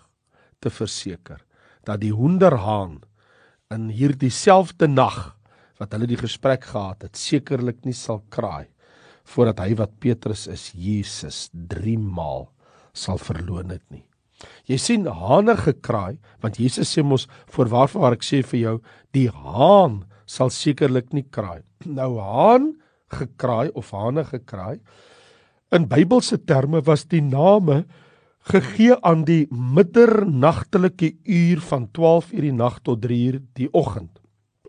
te 0.64 0.72
verseker 0.72 1.42
dat 1.88 2.02
die 2.04 2.14
hoenderhaan 2.16 3.02
in 3.74 3.90
hierdie 3.92 4.32
selfde 4.32 4.88
nag 4.88 5.34
wat 5.82 5.96
hulle 5.96 6.08
die 6.10 6.20
gesprek 6.20 6.68
gehad 6.70 7.08
het, 7.08 7.18
sekerlik 7.18 7.82
nie 7.88 7.96
sal 7.98 8.22
kraai 8.30 8.70
voordat 9.32 9.62
hy 9.64 9.76
wat 9.80 10.00
Petrus 10.02 10.48
is, 10.52 10.72
Jesus 10.76 11.50
3 11.54 11.98
maal 12.00 12.50
sal 12.94 13.20
verloon 13.22 13.72
het 13.74 13.84
nie. 13.94 14.04
Jy 14.66 14.78
sien 14.78 15.06
hane 15.06 15.56
gekraai, 15.58 16.18
want 16.42 16.60
Jesus 16.60 16.92
sê 16.94 17.04
mos 17.04 17.28
voorwaarvaar 17.52 18.14
ek 18.18 18.24
sê 18.24 18.42
vir 18.44 18.60
jou, 18.60 18.78
die 19.14 19.30
haan 19.30 20.04
sal 20.26 20.50
sekerlik 20.50 21.14
nie 21.14 21.28
kraai. 21.30 21.62
Nou 21.86 22.20
haan 22.22 22.74
gekraai 23.12 23.72
of 23.76 23.92
hane 23.92 24.24
gekraai 24.24 24.80
in 25.72 25.88
Bybelse 25.88 26.42
terme 26.46 26.82
was 26.84 27.06
die 27.08 27.22
name 27.24 27.86
gegee 28.52 28.96
aan 29.08 29.24
die 29.28 29.46
middernagtelike 29.52 31.14
uur 31.24 31.62
van 31.70 31.86
12 31.96 32.34
uur 32.36 32.48
die 32.48 32.58
nag 32.58 32.82
tot 32.84 33.02
3 33.06 33.20
uur 33.28 33.38
die 33.60 33.70
oggend. 33.72 34.20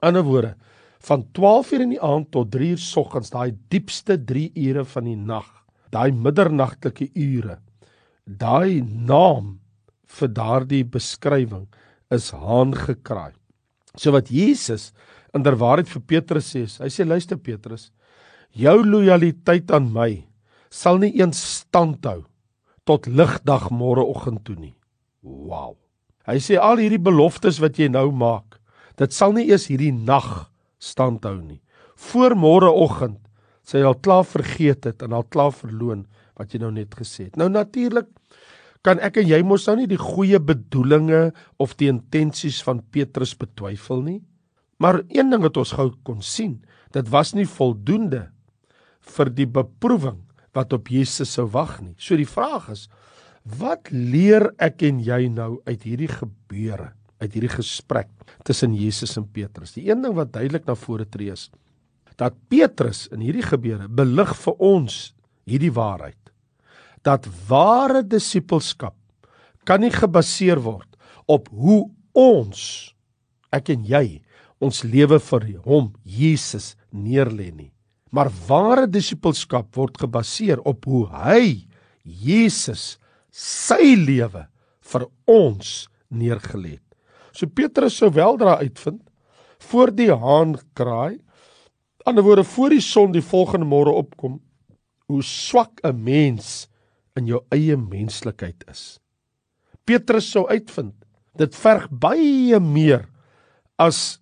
In 0.02 0.17
'n 0.17 0.23
woorde, 0.23 0.55
van 1.00 1.26
12 1.33 1.73
uur 1.73 1.81
in 1.81 1.91
die 1.91 2.02
aand 2.02 2.31
tot 2.31 2.50
3 2.50 2.71
uur 2.71 2.79
soggens, 2.79 3.31
daai 3.31 3.57
diepste 3.69 4.17
3 4.25 4.52
ure 4.55 4.85
van 4.85 5.05
die 5.05 5.17
nag, 5.17 5.49
daai 5.91 6.12
middernagtelike 6.12 7.11
ure. 7.14 7.59
Daai 8.25 8.83
naam 8.83 9.59
vir 10.19 10.33
daardie 10.37 10.85
beskrywing 10.85 11.66
is 12.12 12.31
haan 12.37 12.75
gekraai. 12.76 13.33
So 13.97 14.12
wat 14.14 14.31
Jesus 14.33 14.90
inderwaarheid 15.37 15.88
vir 15.88 16.04
Petrus 16.09 16.52
sê, 16.52 16.64
hy 16.66 16.90
sê 16.92 17.07
luister 17.09 17.40
Petrus, 17.40 17.90
jou 18.52 18.76
lojaliteit 18.85 19.71
aan 19.73 19.88
my 19.92 20.11
sal 20.73 21.00
nie 21.00 21.12
eens 21.21 21.40
standhou 21.61 22.23
tot 22.88 23.07
ligdag 23.07 23.71
môreoggend 23.73 24.42
toe 24.45 24.57
nie. 24.57 24.75
Wow. 25.23 25.76
Hy 26.26 26.38
sê 26.42 26.59
al 26.61 26.81
hierdie 26.83 27.02
beloftes 27.02 27.61
wat 27.62 27.78
jy 27.78 27.88
nou 27.92 28.09
maak, 28.14 28.59
dit 28.99 29.14
sal 29.14 29.35
nie 29.37 29.49
eers 29.50 29.69
hierdie 29.71 29.92
nag 29.95 30.49
standhou 30.83 31.38
nie. 31.40 31.61
Voor 32.11 32.35
môreoggend 32.38 33.21
sê 33.66 33.81
hy 33.81 33.87
al 33.88 34.00
klaar 34.02 34.26
vergeet 34.26 34.88
het 34.90 35.04
en 35.07 35.14
al 35.16 35.26
klaar 35.31 35.52
verloon 35.54 36.04
wat 36.38 36.54
jy 36.54 36.62
nou 36.62 36.73
net 36.75 36.95
gesê 36.99 37.28
het. 37.28 37.38
Nou 37.38 37.49
natuurlik 37.52 38.09
kan 38.82 39.00
ek 39.02 39.20
en 39.22 39.28
jy 39.30 39.40
mos 39.46 39.68
nou 39.68 39.76
nie 39.78 39.88
die 39.90 40.00
goeie 40.00 40.40
bedoelings 40.42 41.36
of 41.62 41.76
die 41.78 41.90
intensies 41.92 42.60
van 42.66 42.82
Petrus 42.94 43.34
betwyfel 43.38 44.02
nie. 44.02 44.20
Maar 44.82 45.02
een 45.08 45.30
ding 45.30 45.44
wat 45.44 45.60
ons 45.60 45.74
gou 45.78 45.92
kon 46.02 46.22
sien, 46.22 46.58
dit 46.92 47.08
was 47.12 47.34
nie 47.38 47.46
voldoende 47.46 48.26
vir 49.14 49.30
die 49.30 49.46
beproewing 49.46 50.18
wat 50.56 50.74
op 50.74 50.90
Jesus 50.90 51.30
sou 51.38 51.46
wag 51.54 51.78
nie. 51.80 51.94
So 51.98 52.18
die 52.18 52.28
vraag 52.28 52.68
is, 52.74 52.88
wat 53.58 53.88
leer 53.90 54.50
ek 54.62 54.82
en 54.86 54.98
jy 55.02 55.28
nou 55.30 55.62
uit 55.66 55.86
hierdie 55.86 56.10
gebeure? 56.10 56.92
uit 57.22 57.36
hierdie 57.36 57.52
gesprek 57.52 58.10
tussen 58.46 58.74
Jesus 58.76 59.16
en 59.18 59.28
Petrus. 59.30 59.76
Die 59.76 59.88
een 59.88 60.02
ding 60.02 60.16
wat 60.18 60.32
duidelik 60.34 60.66
na 60.66 60.76
vore 60.78 61.06
tree 61.08 61.32
is 61.34 61.48
dat 62.20 62.36
Petrus 62.52 63.06
in 63.14 63.22
hierdie 63.24 63.44
gebeure 63.46 63.88
belig 63.88 64.34
vir 64.42 64.58
ons 64.62 64.96
hierdie 65.48 65.72
waarheid 65.74 66.18
dat 67.06 67.26
ware 67.49 68.02
disippelskap 68.06 68.97
kan 69.66 69.82
nie 69.82 69.92
gebaseer 69.94 70.61
word 70.62 70.88
op 71.30 71.49
hoe 71.50 71.85
ons 72.18 72.62
ek 73.54 73.73
en 73.75 73.85
jy 73.87 74.23
ons 74.62 74.82
lewe 74.87 75.18
vir 75.18 75.47
hom 75.66 75.90
Jesus 76.06 76.75
neerlê 76.94 77.50
nie. 77.50 77.71
Maar 78.12 78.30
ware 78.47 78.87
disippelskap 78.87 79.73
word 79.76 79.99
gebaseer 79.99 80.61
op 80.68 80.85
hoe 80.87 81.06
hy 81.25 81.66
Jesus 82.02 82.99
sy 83.32 83.94
lewe 83.97 84.47
vir 84.92 85.06
ons 85.30 85.73
neergelê 86.12 86.76
het. 86.76 86.88
So 87.32 87.49
Petrus 87.49 87.97
sou 87.97 88.11
weldra 88.12 88.59
uitvind 88.61 89.00
voor 89.71 89.92
die 89.94 90.11
haan 90.12 90.56
kraai, 90.76 91.18
ander 92.04 92.25
woorde 92.26 92.44
voor 92.44 92.75
die 92.75 92.82
son 92.85 93.14
die 93.14 93.25
volgende 93.25 93.66
môre 93.68 93.94
opkom, 93.94 94.40
hoe 95.09 95.23
swak 95.23 95.80
'n 95.85 95.97
mens 95.97 96.68
in 97.19 97.28
jou 97.28 97.42
eie 97.52 97.76
menslikheid 97.76 98.64
is. 98.71 98.99
Petrus 99.85 100.31
sou 100.31 100.47
uitvind 100.49 100.95
dit 101.38 101.54
verg 101.57 101.88
baie 101.90 102.59
meer 102.61 103.07
as 103.81 104.21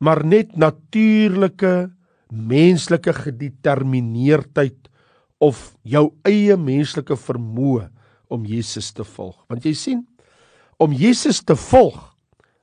maar 0.00 0.24
net 0.26 0.56
natuurlike 0.58 1.90
menslike 2.34 3.12
gedetermineerdheid 3.14 4.88
of 5.44 5.74
jou 5.82 6.08
eie 6.26 6.56
menslike 6.56 7.16
vermoë 7.20 7.88
om 8.32 8.46
Jesus 8.48 8.90
te 8.96 9.04
volg. 9.04 9.36
Want 9.48 9.64
jy 9.64 9.74
sien, 9.76 10.02
om 10.80 10.92
Jesus 10.92 11.42
te 11.44 11.56
volg 11.56 12.00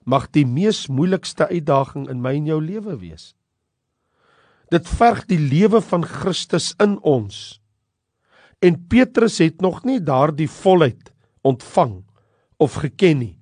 mag 0.04 0.28
die 0.34 0.46
mees 0.46 0.88
moeilikste 0.90 1.48
uitdaging 1.52 2.10
in 2.10 2.22
my 2.22 2.34
en 2.40 2.50
jou 2.50 2.60
lewe 2.62 2.98
wees. 3.00 3.32
Dit 4.74 4.88
verg 4.90 5.26
die 5.30 5.40
lewe 5.40 5.82
van 5.84 6.04
Christus 6.08 6.72
in 6.82 6.98
ons. 7.08 7.61
En 8.62 8.78
Petrus 8.88 9.40
het 9.42 9.62
nog 9.62 9.84
nie 9.84 10.00
daardie 10.00 10.50
volheid 10.50 11.12
ontvang 11.42 12.02
of 12.62 12.78
geken 12.84 13.24
nie. 13.24 13.36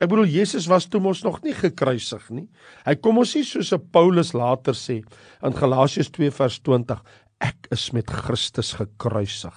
Ek 0.00 0.08
bedoel 0.08 0.30
Jesus 0.32 0.66
was 0.70 0.88
toe 0.88 1.00
mos 1.02 1.20
nog 1.22 1.42
nie 1.44 1.52
gekruisig 1.54 2.22
nie. 2.32 2.46
Hy 2.86 2.94
kom 2.98 3.20
ons 3.20 3.34
nie 3.36 3.44
soos 3.44 3.72
'n 3.72 3.90
Paulus 3.92 4.32
later 4.32 4.72
sê 4.72 5.04
in 5.44 5.52
Galasiërs 5.52 6.10
2 6.10 6.30
vers 6.30 6.58
20 6.60 7.02
ek 7.40 7.68
is 7.70 7.92
met 7.92 8.10
Christus 8.10 8.72
gekruisig 8.76 9.54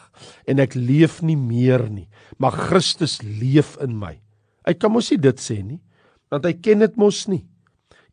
en 0.47 0.59
ek 0.59 0.75
leef 0.75 1.21
nie 1.21 1.35
meer 1.35 1.89
nie 1.89 2.07
maar 2.37 2.51
Christus 2.51 3.21
leef 3.23 3.77
in 3.81 3.97
my. 3.99 4.19
Hy 4.65 4.73
kan 4.73 4.91
mos 4.91 5.11
nie 5.11 5.19
dit 5.19 5.39
sê 5.39 5.63
nie 5.63 5.81
want 6.29 6.45
hy 6.45 6.53
ken 6.53 6.79
dit 6.79 6.95
mos 6.97 7.27
nie. 7.27 7.45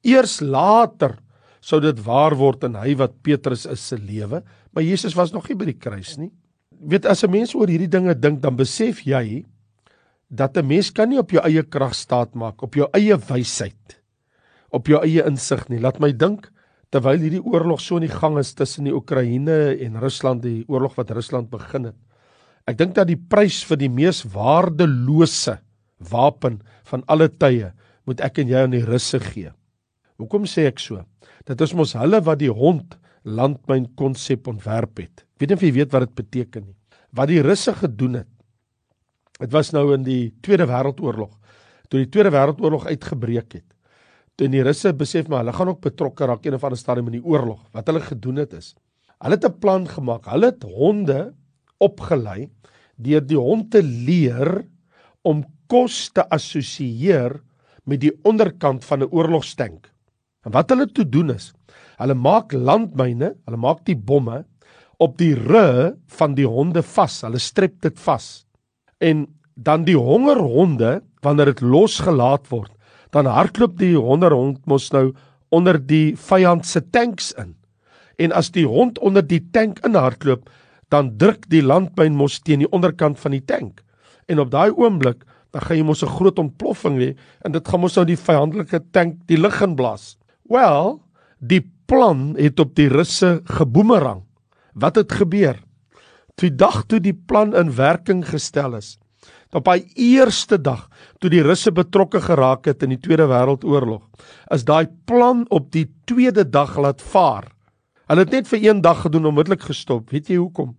Eers 0.04 0.40
later 0.40 1.18
sou 1.60 1.80
dit 1.80 1.99
waar 2.04 2.34
word 2.37 2.64
in 2.64 2.75
hy 2.75 2.94
wat 2.94 3.22
Petrus 3.22 3.66
is 3.66 3.80
se 3.80 3.96
lewe, 3.96 4.42
maar 4.72 4.84
Jesus 4.84 5.16
was 5.16 5.32
nog 5.32 5.49
nie 5.49 5.56
by 5.56 5.64
die 5.64 5.80
kruis 5.80 6.16
nie. 6.18 6.30
Weet 6.80 7.04
as 7.04 7.25
'n 7.25 7.30
mens 7.30 7.54
oor 7.54 7.68
hierdie 7.68 7.92
dinge 7.92 8.14
dink, 8.14 8.40
dan 8.40 8.56
besef 8.56 9.04
jy 9.04 9.44
dat 10.30 10.56
'n 10.56 10.66
mens 10.66 10.90
kan 10.90 11.08
nie 11.08 11.18
op 11.18 11.30
jou 11.30 11.42
eie 11.44 11.62
krag 11.62 11.94
staat 11.94 12.34
maak, 12.34 12.62
op 12.62 12.75
jou 12.75 12.88
eie 12.94 13.16
wysheid, 13.16 14.00
op 14.70 14.87
jou 14.87 15.02
eie 15.02 15.22
insig 15.26 15.68
nie. 15.68 15.78
Laat 15.78 16.00
my 16.00 16.12
dink 16.12 16.50
terwyl 16.90 17.18
hierdie 17.18 17.44
oorlog 17.44 17.80
so 17.80 17.96
in 17.96 18.08
die 18.08 18.14
gang 18.14 18.38
is 18.38 18.54
tussen 18.54 18.84
die 18.84 18.94
Oekraïne 18.94 19.76
en 19.78 20.00
Rusland, 20.00 20.42
die 20.42 20.64
oorlog 20.68 20.96
wat 20.96 21.10
Rusland 21.10 21.50
begin 21.50 21.84
het. 21.84 21.96
Ek 22.66 22.78
dink 22.78 22.94
dat 22.94 23.06
die 23.06 23.16
prys 23.16 23.62
vir 23.64 23.76
die 23.76 23.88
mees 23.88 24.25
waardelose 24.25 25.58
wapen 26.10 26.60
van 26.84 27.04
alle 27.06 27.28
tye 27.28 27.72
moet 28.06 28.20
ek 28.20 28.38
en 28.38 28.49
jy 28.49 28.62
aan 28.64 28.75
die 28.75 28.84
russe 28.84 29.20
gee. 29.20 29.52
Hoekom 30.18 30.44
sê 30.44 30.66
ek 30.66 30.78
so? 30.78 31.04
Dit 31.46 31.60
is 31.60 31.75
mos 31.75 31.92
hulle 31.92 32.20
wat 32.20 32.38
die 32.38 32.50
hond 32.52 32.96
landmyn 33.25 33.87
konsep 33.96 34.49
ontwerp 34.49 34.99
het. 34.99 35.25
Ek 35.40 35.47
weet 35.47 35.54
nie 35.54 35.56
of 35.56 35.62
jy 35.64 35.73
weet 35.73 35.92
wat 35.94 36.02
dit 36.04 36.16
beteken 36.20 36.64
nie. 36.66 36.76
Wat 37.16 37.30
die 37.30 37.40
russe 37.40 37.73
gedoen 37.73 38.18
het. 38.20 38.28
Dit 39.40 39.54
was 39.54 39.70
nou 39.73 39.94
in 39.94 40.02
die 40.04 40.35
Tweede 40.44 40.66
Wêreldoorlog. 40.68 41.30
Toe 41.88 42.02
die 42.02 42.11
Tweede 42.12 42.28
Wêreldoorlog 42.28 42.85
uitgebreek 42.92 43.56
het. 43.56 43.64
Toe 44.37 44.50
die 44.52 44.61
russe 44.61 44.92
besef 44.92 45.32
maar 45.32 45.40
hulle 45.40 45.56
gaan 45.56 45.73
ook 45.73 45.80
betrokke 45.80 46.28
raak 46.28 46.44
een 46.44 46.59
of 46.59 46.64
ander 46.68 46.76
stadium 46.76 47.09
in 47.09 47.16
die 47.23 47.25
oorlog. 47.25 47.64
Wat 47.73 47.88
hulle 47.88 48.04
gedoen 48.04 48.37
het 48.44 48.52
is 48.52 48.75
hulle 49.25 49.37
het 49.37 49.49
'n 49.49 49.59
plan 49.61 49.88
gemaak. 49.88 50.28
Hulle 50.28 50.52
het 50.52 50.62
honde 50.62 51.35
opgelei 51.78 52.50
deur 52.97 53.20
die 53.20 53.40
hond 53.40 53.70
te 53.70 53.82
leer 53.82 54.68
om 55.23 55.44
kos 55.66 56.11
te 56.12 56.28
assosieer 56.28 57.40
met 57.85 58.00
die 58.00 58.12
onderkant 58.25 58.85
van 58.85 59.00
'n 59.00 59.09
oorlogstank. 59.11 59.88
En 60.44 60.52
wat 60.52 60.68
hulle 60.70 60.87
toe 60.87 61.09
doen 61.09 61.30
is, 61.30 61.52
hulle 61.97 62.14
maak 62.14 62.52
landmyne, 62.52 63.37
hulle 63.44 63.56
maak 63.56 63.85
die 63.85 63.97
bomme 63.97 64.44
op 65.00 65.16
die 65.19 65.35
rug 65.35 65.95
van 66.19 66.35
die 66.37 66.47
honde 66.47 66.83
vas. 66.85 67.23
Hulle 67.25 67.40
strep 67.40 67.80
dit 67.85 67.97
vas. 68.04 68.45
En 69.00 69.26
dan 69.57 69.87
die 69.88 69.97
hongerhonde, 69.97 71.00
wanneer 71.25 71.54
dit 71.54 71.64
losgelaat 71.64 72.49
word, 72.52 72.73
dan 73.11 73.26
hardloop 73.26 73.78
die 73.80 73.97
honderhond 73.97 74.61
mos 74.71 74.90
nou 74.95 75.11
onder 75.50 75.80
die 75.80 76.14
vyand 76.16 76.66
se 76.69 76.83
tanks 76.92 77.33
in. 77.40 77.57
En 78.21 78.33
as 78.37 78.52
die 78.54 78.66
hond 78.69 79.00
onder 79.00 79.25
die 79.26 79.42
tank 79.52 79.80
inhardloop, 79.87 80.49
dan 80.92 81.16
druk 81.19 81.49
die 81.50 81.62
landmyn 81.64 82.16
mos 82.19 82.38
teen 82.45 82.64
die 82.64 82.71
onderkant 82.71 83.19
van 83.23 83.35
die 83.35 83.45
tank. 83.45 83.80
En 84.28 84.42
op 84.42 84.52
daai 84.52 84.71
oomblik 84.71 85.25
dan 85.50 85.64
gaan 85.66 85.76
jy 85.80 85.85
mos 85.85 86.02
'n 86.04 86.14
groot 86.16 86.38
ontploffing 86.38 86.99
hê 86.99 87.16
en 87.42 87.52
dit 87.52 87.69
gaan 87.69 87.80
mos 87.80 87.97
nou 87.97 88.04
die 88.07 88.16
vyandelike 88.16 88.80
tank 88.92 89.16
die 89.26 89.38
lug 89.38 89.61
in 89.62 89.75
blaas. 89.75 90.16
Wel, 90.49 91.02
die 91.38 91.64
plan 91.87 92.37
het 92.38 92.61
op 92.61 92.75
die 92.75 92.88
russe 92.88 93.40
geboemerang. 93.45 94.23
Wat 94.75 94.97
het 94.97 95.12
gebeur? 95.12 95.59
Toe 96.35 96.50
dag 96.55 96.85
toe 96.87 97.00
die 97.00 97.15
plan 97.15 97.55
in 97.57 97.75
werking 97.75 98.25
gestel 98.29 98.77
is. 98.79 98.99
Op 99.50 99.67
daai 99.67 99.83
eerste 99.99 100.61
dag 100.62 100.87
toe 101.19 101.31
die 101.31 101.43
russe 101.43 101.73
betrokke 101.75 102.21
geraak 102.23 102.69
het 102.71 102.85
in 102.87 102.95
die 102.95 103.00
Tweede 103.03 103.27
Wêreldoorlog, 103.27 104.05
is 104.55 104.65
daai 104.65 104.87
plan 105.11 105.43
op 105.50 105.73
die 105.75 105.89
tweede 106.07 106.47
dag 106.47 106.77
laat 106.79 107.03
vaar. 107.03 107.50
Hulle 108.07 108.25
het 108.25 108.35
net 108.35 108.49
vir 108.50 108.62
een 108.62 108.81
dag 108.83 109.03
gedoen 109.05 109.27
onmiddellik 109.31 109.67
gestop. 109.67 110.11
Weet 110.11 110.31
jy 110.31 110.39
hoekom? 110.39 110.77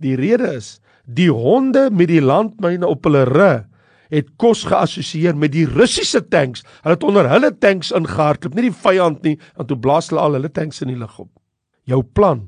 Die 0.00 0.16
rede 0.20 0.52
is 0.56 0.78
die 1.04 1.30
honde 1.32 1.90
met 1.92 2.08
die 2.08 2.22
landmyne 2.24 2.86
op 2.88 3.04
hulle 3.04 3.24
rug 3.28 3.64
het 4.12 4.28
kos 4.38 4.62
geassosieer 4.68 5.34
met 5.36 5.52
die 5.54 5.64
Russiese 5.66 6.20
tanks. 6.28 6.62
Hulle 6.84 6.94
het 6.94 7.04
onder 7.06 7.28
hulle 7.28 7.50
tanks 7.58 7.90
ingehardloop, 7.96 8.54
nie 8.54 8.68
die 8.68 8.76
vyand 8.84 9.24
nie, 9.26 9.38
en 9.58 9.66
toe 9.66 9.78
blaas 9.80 10.12
hulle 10.12 10.22
al 10.22 10.36
hulle 10.38 10.50
tanks 10.54 10.84
in 10.84 10.92
die 10.92 11.00
lug 11.00 11.16
op. 11.18 11.30
Jou 11.88 12.02
plan 12.04 12.44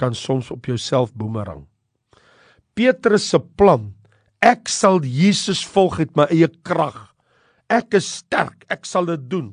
kan 0.00 0.16
soms 0.16 0.50
op 0.54 0.68
jouself 0.68 1.12
boemerang. 1.14 1.66
Petrus 2.74 3.28
se 3.28 3.40
plan, 3.60 3.90
ek 4.40 4.70
sal 4.72 5.02
Jesus 5.04 5.62
volg 5.74 5.98
met 6.00 6.16
my 6.16 6.26
eie 6.32 6.48
krag. 6.64 6.98
Ek 7.70 7.94
is 7.98 8.08
sterk, 8.22 8.64
ek 8.72 8.88
sal 8.88 9.06
dit 9.10 9.28
doen. 9.30 9.52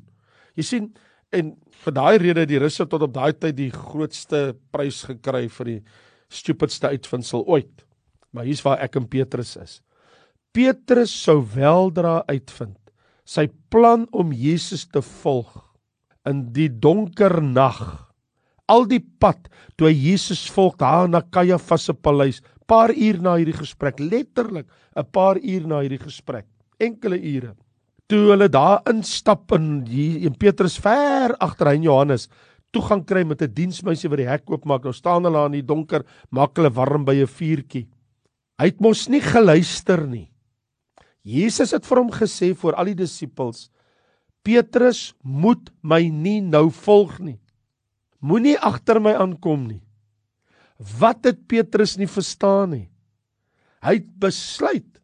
Jy 0.58 0.66
sien, 0.66 0.88
en 1.36 1.52
vir 1.84 1.94
daai 1.94 2.18
rede 2.24 2.48
die 2.50 2.62
Russe 2.64 2.88
tot 2.90 3.04
op 3.06 3.14
daai 3.14 3.36
tyd 3.36 3.58
die 3.60 3.72
grootste 3.74 4.56
prys 4.74 5.04
gekry 5.10 5.46
vir 5.60 5.74
die 5.74 5.80
stupidste 6.34 6.94
uitvinding 6.96 7.44
ooit. 7.44 7.86
Maar 8.32 8.48
hier's 8.48 8.64
waar 8.66 8.82
ek 8.84 8.98
en 8.98 9.06
Petrus 9.12 9.58
is. 9.60 9.80
Petrus 10.56 11.12
sou 11.14 11.42
weldra 11.54 12.22
uitvind 12.32 12.80
sy 13.28 13.50
plan 13.72 14.08
om 14.16 14.32
Jesus 14.32 14.88
te 14.88 15.04
volg 15.04 15.52
in 16.28 16.48
die 16.56 16.70
donker 16.72 17.42
nag. 17.44 18.07
Al 18.68 18.86
die 18.86 19.00
pad 19.00 19.48
toe 19.78 19.88
hy 19.90 19.96
Jesus 19.96 20.48
volg 20.52 20.76
daar 20.78 21.08
na 21.10 21.22
Kajafas 21.22 21.88
se 21.88 21.94
paleis, 21.94 22.42
paar 22.68 22.92
uur 22.92 23.22
na 23.24 23.38
hierdie 23.38 23.56
gesprek, 23.56 24.00
letterlik 24.00 24.68
'n 24.96 25.06
paar 25.12 25.38
uur 25.38 25.68
na 25.68 25.82
hierdie 25.82 26.04
gesprek, 26.04 26.46
enkele 26.80 27.18
ure. 27.18 27.56
Toe 28.08 28.32
hulle 28.32 28.50
daar 28.50 28.82
instap 28.90 29.52
in 29.52 29.86
in 29.88 30.34
Petrus 30.36 30.78
ver 30.78 31.36
agter 31.40 31.68
hy 31.68 31.84
Johannes 31.84 32.30
toegang 32.72 33.06
kry 33.06 33.24
met 33.24 33.42
'n 33.42 33.54
diensmeisie 33.54 34.10
wat 34.10 34.18
die 34.18 34.30
hek 34.30 34.50
oopmaak. 34.50 34.84
Nou 34.84 34.94
staan 34.94 35.24
hulle 35.24 35.38
aan 35.38 35.52
die 35.52 35.66
donker, 35.66 36.04
maak 36.30 36.56
hulle 36.58 36.70
warm 36.70 37.06
by 37.06 37.16
'n 37.16 37.28
vuurtjie. 37.28 37.88
Hy 38.60 38.66
het 38.66 38.82
mos 38.82 39.08
nie 39.10 39.22
geluister 39.22 40.08
nie. 40.08 40.30
Jesus 41.24 41.72
het 41.72 41.86
vir 41.86 41.98
hom 41.98 42.12
gesê 42.12 42.56
voor 42.56 42.74
al 42.74 42.86
die 42.86 42.96
disippels: 42.96 43.70
Petrus 44.44 45.14
moet 45.24 45.70
my 45.84 46.10
nie 46.10 46.42
nou 46.42 46.70
volg 46.70 47.20
nie. 47.20 47.40
Moenie 48.20 48.58
agter 48.58 49.00
my 49.04 49.14
aankom 49.18 49.68
nie. 49.68 49.82
Wat 50.78 51.26
het 51.26 51.44
Petrus 51.50 51.96
nie 51.98 52.10
verstaan 52.10 52.74
nie? 52.74 52.88
Hy 53.86 54.00
het 54.00 54.10
besluit 54.22 54.98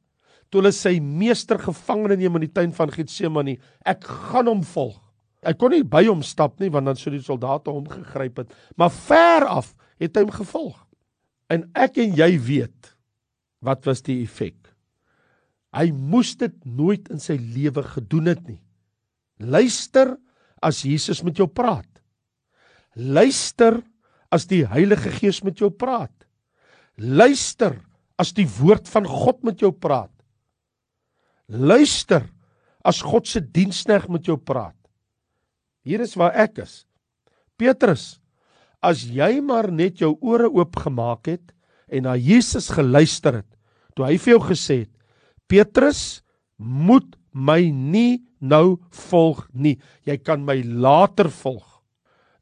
toe 0.53 0.61
hulle 0.61 0.73
sy 0.75 0.99
meester 1.01 1.57
gevangene 1.57 2.19
neem 2.19 2.35
in 2.37 2.45
die 2.45 2.53
tuin 2.53 2.73
van 2.77 2.91
Getsemane, 2.93 3.55
ek 3.89 4.05
gaan 4.05 4.51
hom 4.51 4.61
volg. 4.69 4.99
Hy 5.41 5.55
kon 5.57 5.73
nie 5.73 5.81
by 5.81 6.03
hom 6.05 6.21
stap 6.23 6.59
nie 6.61 6.69
want 6.71 6.85
dan 6.87 6.99
sou 6.99 7.11
die 7.11 7.23
soldate 7.25 7.73
hom 7.73 7.87
gegryp 7.89 8.43
het, 8.43 8.51
maar 8.77 8.93
ver 8.93 9.47
af 9.49 9.73
het 10.01 10.13
hy 10.13 10.27
hom 10.27 10.35
gevolg. 10.35 10.77
En 11.49 11.65
ek 11.73 11.97
en 12.05 12.13
jy 12.17 12.29
weet 12.37 12.93
wat 13.65 13.87
was 13.89 14.03
die 14.05 14.19
effek? 14.21 14.59
Hy 15.73 15.89
moes 15.89 16.35
dit 16.37 16.53
nooit 16.69 17.09
in 17.09 17.21
sy 17.21 17.39
lewe 17.39 17.81
gedoen 17.95 18.29
het 18.29 18.43
nie. 18.45 18.59
Luister 19.41 20.13
as 20.61 20.83
Jesus 20.85 21.23
met 21.25 21.39
jou 21.41 21.49
praat. 21.49 21.89
Luister 22.95 23.81
as 24.33 24.45
die 24.49 24.63
Heilige 24.69 25.11
Gees 25.13 25.41
met 25.45 25.61
jou 25.61 25.69
praat. 25.71 26.13
Luister 26.97 27.79
as 28.21 28.33
die 28.37 28.45
woord 28.59 28.89
van 28.91 29.07
God 29.09 29.41
met 29.45 29.61
jou 29.63 29.71
praat. 29.73 30.11
Luister 31.49 32.27
as 32.85 33.01
God 33.03 33.27
se 33.29 33.41
diensknegt 33.41 34.11
met 34.11 34.27
jou 34.27 34.37
praat. 34.37 34.77
Hier 35.83 36.03
is 36.03 36.15
waar 36.19 36.35
ek 36.45 36.61
is. 36.63 36.83
Petrus, 37.59 38.19
as 38.83 39.03
jy 39.07 39.39
maar 39.43 39.69
net 39.71 40.01
jou 40.03 40.13
ore 40.21 40.49
oopgemaak 40.51 41.29
het 41.31 41.53
en 41.93 42.07
na 42.07 42.15
Jesus 42.17 42.69
geluister 42.73 43.41
het, 43.41 43.49
toe 43.95 44.07
hy 44.07 44.17
vir 44.17 44.35
jou 44.35 44.41
gesê 44.47 44.77
het, 44.85 44.93
Petrus 45.47 46.23
moet 46.57 47.15
my 47.33 47.59
nie 47.69 48.23
nou 48.39 48.77
volg 49.09 49.45
nie. 49.53 49.77
Jy 50.07 50.17
kan 50.21 50.43
my 50.45 50.59
later 50.63 51.29
volg. 51.31 51.72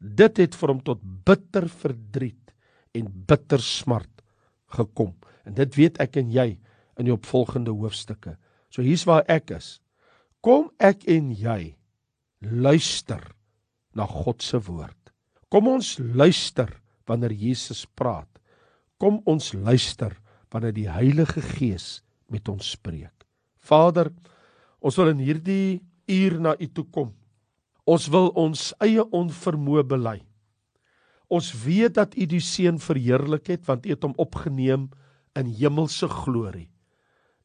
Dit 0.02 0.42
het 0.42 0.58
vir 0.58 0.74
hom 0.74 0.82
tot 0.82 1.02
bitter 1.26 1.68
verdriet 1.70 2.54
en 2.98 3.08
bitter 3.30 3.62
smart 3.62 4.24
gekom. 4.74 5.14
En 5.46 5.54
dit 5.58 5.78
weet 5.78 6.00
ek 6.02 6.18
en 6.22 6.32
jy 6.34 6.48
in 7.00 7.08
die 7.08 7.14
opvolgende 7.14 7.74
hoofstukke. 7.74 8.36
So 8.74 8.84
hier's 8.86 9.06
waar 9.06 9.26
ek 9.32 9.54
is. 9.56 9.78
Kom 10.42 10.72
ek 10.82 11.06
en 11.12 11.30
jy 11.38 11.76
luister 12.42 13.22
na 13.94 14.08
God 14.10 14.42
se 14.42 14.58
woord. 14.66 14.98
Kom 15.52 15.68
ons 15.70 15.98
luister 16.00 16.72
wanneer 17.10 17.34
Jesus 17.36 17.84
praat. 17.86 18.30
Kom 18.98 19.20
ons 19.30 19.52
luister 19.54 20.16
wanneer 20.52 20.74
die 20.76 20.90
Heilige 20.90 21.44
Gees 21.44 22.02
met 22.32 22.48
ons 22.50 22.74
spreek. 22.74 23.14
Vader, 23.62 24.10
ons 24.82 24.98
wil 24.98 25.12
in 25.14 25.22
hierdie 25.22 25.82
uur 26.10 26.40
na 26.42 26.56
U 26.58 26.68
toe 26.74 26.88
kom. 26.90 27.12
Ons 27.90 28.08
wil 28.14 28.30
ons 28.38 28.68
eie 28.84 29.04
onvermoë 29.04 29.84
bely. 29.90 30.20
Ons 31.32 31.54
weet 31.64 31.96
dat 31.96 32.14
U 32.20 32.28
die 32.28 32.44
seun 32.44 32.78
verheerlik 32.82 33.48
het 33.54 33.66
want 33.70 33.88
U 33.88 33.94
het 33.94 34.04
hom 34.04 34.14
opgeneem 34.22 34.90
in 35.40 35.50
hemelse 35.58 36.10
glorie. 36.12 36.68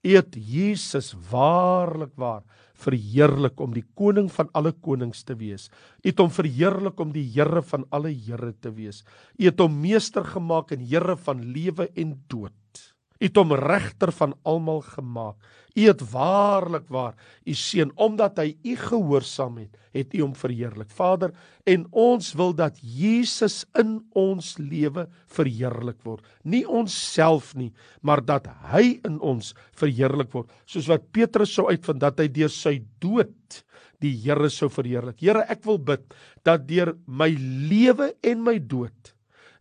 U 0.06 0.12
het 0.14 0.36
Jesus 0.36 1.14
waarlik 1.30 2.12
waar 2.20 2.44
verheerlik 2.76 3.60
om 3.62 3.72
die 3.74 3.86
koning 3.96 4.28
van 4.30 4.50
alle 4.54 4.72
konings 4.72 5.24
te 5.24 5.34
wees. 5.38 5.70
U 6.04 6.10
het 6.10 6.20
hom 6.20 6.30
verheerlik 6.30 7.00
om 7.00 7.14
die 7.14 7.24
Here 7.32 7.62
van 7.62 7.86
alle 7.90 8.12
Here 8.12 8.52
te 8.52 8.74
wees. 8.74 9.02
U 9.38 9.46
het 9.48 9.62
hom 9.62 9.80
meester 9.80 10.26
gemaak 10.26 10.74
en 10.76 10.84
Here 10.84 11.16
van 11.16 11.42
lewe 11.54 11.88
en 11.96 12.18
dood. 12.28 12.95
U 13.16 13.24
het 13.24 13.38
hom 13.40 13.54
regter 13.56 14.12
van 14.12 14.34
almal 14.44 14.82
gemaak. 14.84 15.36
U 15.76 15.84
het 15.84 16.02
waarlik 16.12 16.86
waar 16.92 17.16
u 17.44 17.54
seun 17.56 17.90
omdat 18.00 18.38
hy 18.40 18.54
u 18.64 18.76
gehoorsaam 18.80 19.58
het, 19.60 19.76
het 19.92 20.14
u 20.16 20.22
hom 20.24 20.34
verheerlik. 20.36 20.88
Vader, 20.92 21.34
en 21.68 21.84
ons 21.92 22.30
wil 22.36 22.54
dat 22.56 22.78
Jesus 22.80 23.64
in 23.76 23.98
ons 24.16 24.54
lewe 24.60 25.06
verheerlik 25.36 26.00
word. 26.04 26.24
Nie 26.44 26.64
onsself 26.64 27.52
nie, 27.56 27.72
maar 28.00 28.24
dat 28.24 28.48
hy 28.72 28.98
in 29.04 29.20
ons 29.20 29.52
verheerlik 29.76 30.32
word, 30.32 30.52
soos 30.64 30.88
wat 30.88 31.08
Petrus 31.12 31.52
sou 31.56 31.68
uitvind 31.68 32.00
dat 32.04 32.20
hy 32.24 32.28
deur 32.32 32.52
sy 32.52 32.78
dood 33.00 33.62
die 34.04 34.12
Here 34.12 34.48
sou 34.52 34.68
verheerlik. 34.72 35.20
Here, 35.24 35.44
ek 35.48 35.64
wil 35.64 35.78
bid 35.80 36.04
dat 36.44 36.66
deur 36.68 36.94
my 37.08 37.30
lewe 37.36 38.12
en 38.24 38.42
my 38.44 38.58
dood, 38.60 39.12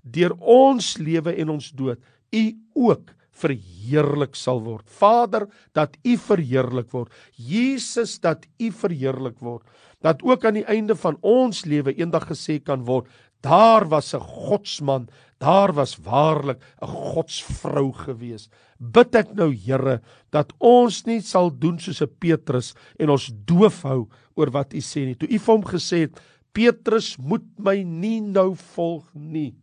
deur 0.03 0.35
ons 0.39 0.95
lewe 0.99 1.33
en 1.39 1.55
ons 1.55 1.69
dood, 1.75 1.99
u 2.35 2.45
ook 2.75 3.14
verheerlik 3.35 4.35
sal 4.39 4.61
word. 4.63 4.87
Vader, 4.87 5.47
dat 5.75 5.97
U 6.03 6.15
verheerlik 6.17 6.91
word. 6.95 7.11
Jesus, 7.35 8.17
dat 8.23 8.45
U 8.59 8.71
verheerlik 8.71 9.39
word. 9.43 9.65
Dat 10.03 10.23
ook 10.23 10.45
aan 10.45 10.59
die 10.59 10.67
einde 10.69 10.95
van 10.95 11.17
ons 11.25 11.65
lewe 11.65 11.95
eendag 11.97 12.29
gesê 12.31 12.59
kan 12.63 12.85
word, 12.87 13.09
daar 13.45 13.87
was 13.89 14.13
'n 14.15 14.19
godsman, 14.19 15.07
daar 15.39 15.73
was 15.73 15.97
waarlik 15.97 16.59
'n 16.81 16.87
godsvrou 16.87 17.91
gewees. 17.91 18.49
Bid 18.79 19.15
ek 19.15 19.33
nou, 19.35 19.53
Here, 19.53 20.01
dat 20.31 20.53
ons 20.59 21.05
nie 21.05 21.21
sal 21.21 21.51
doen 21.51 21.79
soos 21.79 22.01
'n 22.01 22.15
Petrus 22.19 22.73
en 22.99 23.09
ons 23.09 23.31
doof 23.45 23.83
hou 23.83 24.07
oor 24.35 24.51
wat 24.51 24.73
U 24.73 24.79
sê 24.79 25.05
nie. 25.05 25.15
Toe 25.15 25.29
U 25.29 25.39
vir 25.39 25.55
hom 25.55 25.63
gesê 25.63 25.99
het, 25.99 26.19
Petrus 26.53 27.17
moet 27.17 27.45
my 27.59 27.83
nie 27.83 28.21
nou 28.21 28.55
volg 28.55 29.13
nie, 29.13 29.55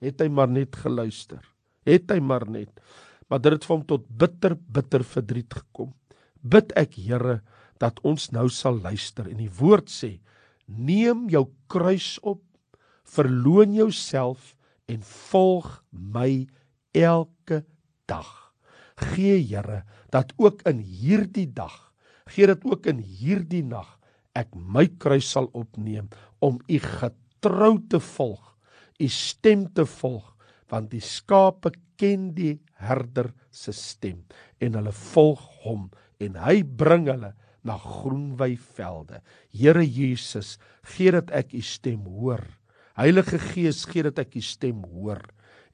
het 0.00 0.20
hy 0.20 0.28
maar 0.28 0.48
net 0.48 0.76
geluister. 0.76 1.40
Het 1.86 2.10
hy 2.10 2.20
maar 2.20 2.50
net 2.50 2.80
maar 3.30 3.40
dit 3.42 3.54
het 3.54 3.64
vir 3.66 3.76
hom 3.76 3.86
tot 3.86 4.06
bitter 4.10 4.56
bitter 4.58 5.04
verdriet 5.06 5.54
gekom. 5.54 5.92
Bid 6.42 6.74
ek 6.78 6.98
Here 6.98 7.40
dat 7.80 8.00
ons 8.04 8.30
nou 8.34 8.48
sal 8.52 8.80
luister 8.82 9.28
en 9.30 9.38
die 9.40 9.52
woord 9.60 9.88
sê: 9.88 10.18
Neem 10.66 11.28
jou 11.30 11.46
kruis 11.70 12.18
op, 12.26 12.42
verloon 13.06 13.74
jouself 13.74 14.54
en 14.90 15.00
volg 15.30 15.78
my 15.90 16.46
elke 16.92 17.62
dag. 18.10 18.28
Gee 19.14 19.38
Here 19.46 19.84
dat 20.10 20.34
ook 20.36 20.64
in 20.66 20.82
hierdie 20.82 21.46
dag, 21.46 21.92
gee 22.26 22.50
dit 22.50 22.64
ook 22.66 22.86
in 22.90 22.98
hierdie 22.98 23.62
nag 23.62 23.96
ek 24.34 24.54
my 24.54 24.86
kruis 25.02 25.30
sal 25.30 25.48
opneem 25.54 26.10
om 26.42 26.58
u 26.66 26.78
getrou 26.82 27.78
te 27.90 28.00
volg, 28.02 28.42
u 29.00 29.08
stem 29.10 29.66
te 29.74 29.86
volg, 29.86 30.26
want 30.70 30.92
die 30.94 31.02
skape 31.04 31.72
ken 32.00 32.30
die 32.36 32.56
herder 32.80 33.32
se 33.50 33.74
stem 33.76 34.22
en 34.62 34.78
hulle 34.78 34.94
volg 35.12 35.42
hom 35.64 35.88
en 36.22 36.38
hy 36.40 36.62
bring 36.62 37.10
hulle 37.10 37.34
na 37.66 37.76
groenwy 37.76 38.54
velde. 38.76 39.20
Here 39.52 39.84
Jesus, 39.84 40.56
gee 40.94 41.12
dat 41.12 41.28
ek 41.36 41.52
u 41.52 41.60
stem 41.64 42.06
hoor 42.08 42.46
Heilige 43.00 43.38
Gees, 43.40 43.86
gee 43.88 44.04
dat 44.04 44.18
ek 44.20 44.34
u 44.36 44.42
stem 44.44 44.82
hoor 44.92 45.22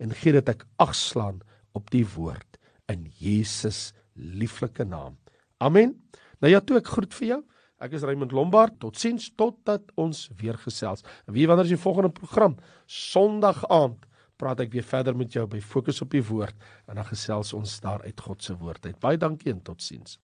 en 0.02 0.12
gee 0.14 0.35
dat 0.37 0.50
ek 0.52 0.66
agslaan 0.82 1.40
op 1.74 1.88
die 1.90 2.04
woord 2.14 2.59
in 2.92 3.09
Jesus 3.18 3.90
lieflike 4.14 4.85
naam. 4.87 5.16
Amen. 5.59 5.96
Nou 6.38 6.52
ja, 6.52 6.61
toe 6.61 6.78
ek 6.78 6.92
groet 6.92 7.16
vir 7.18 7.28
jou. 7.32 7.40
Ek 7.82 7.96
is 7.96 8.04
Raymond 8.06 8.32
Lombard. 8.37 8.76
Totsiens 8.80 9.26
totdat 9.37 9.90
ons 9.98 10.26
weer 10.38 10.56
gesels. 10.61 11.02
Wie 11.26 11.48
wanneer 11.48 11.66
is 11.66 11.74
die 11.74 11.80
volgende 11.80 12.12
program? 12.14 12.54
Sondag 12.87 13.64
aand 13.72 14.06
praat 14.40 14.61
ek 14.66 14.72
weer 14.77 14.87
verder 14.87 15.16
met 15.16 15.33
jou 15.33 15.46
by 15.51 15.61
Fokus 15.64 16.03
op 16.05 16.12
die 16.14 16.25
Woord 16.25 16.68
en 16.87 17.01
dan 17.01 17.09
gesels 17.09 17.55
ons 17.57 17.79
daar 17.85 18.05
uit 18.05 18.20
God 18.20 18.42
se 18.42 18.57
woord 18.61 18.87
uit. 18.87 18.99
Baie 19.01 19.18
dankie 19.20 19.53
en 19.53 19.62
totsiens. 19.64 20.18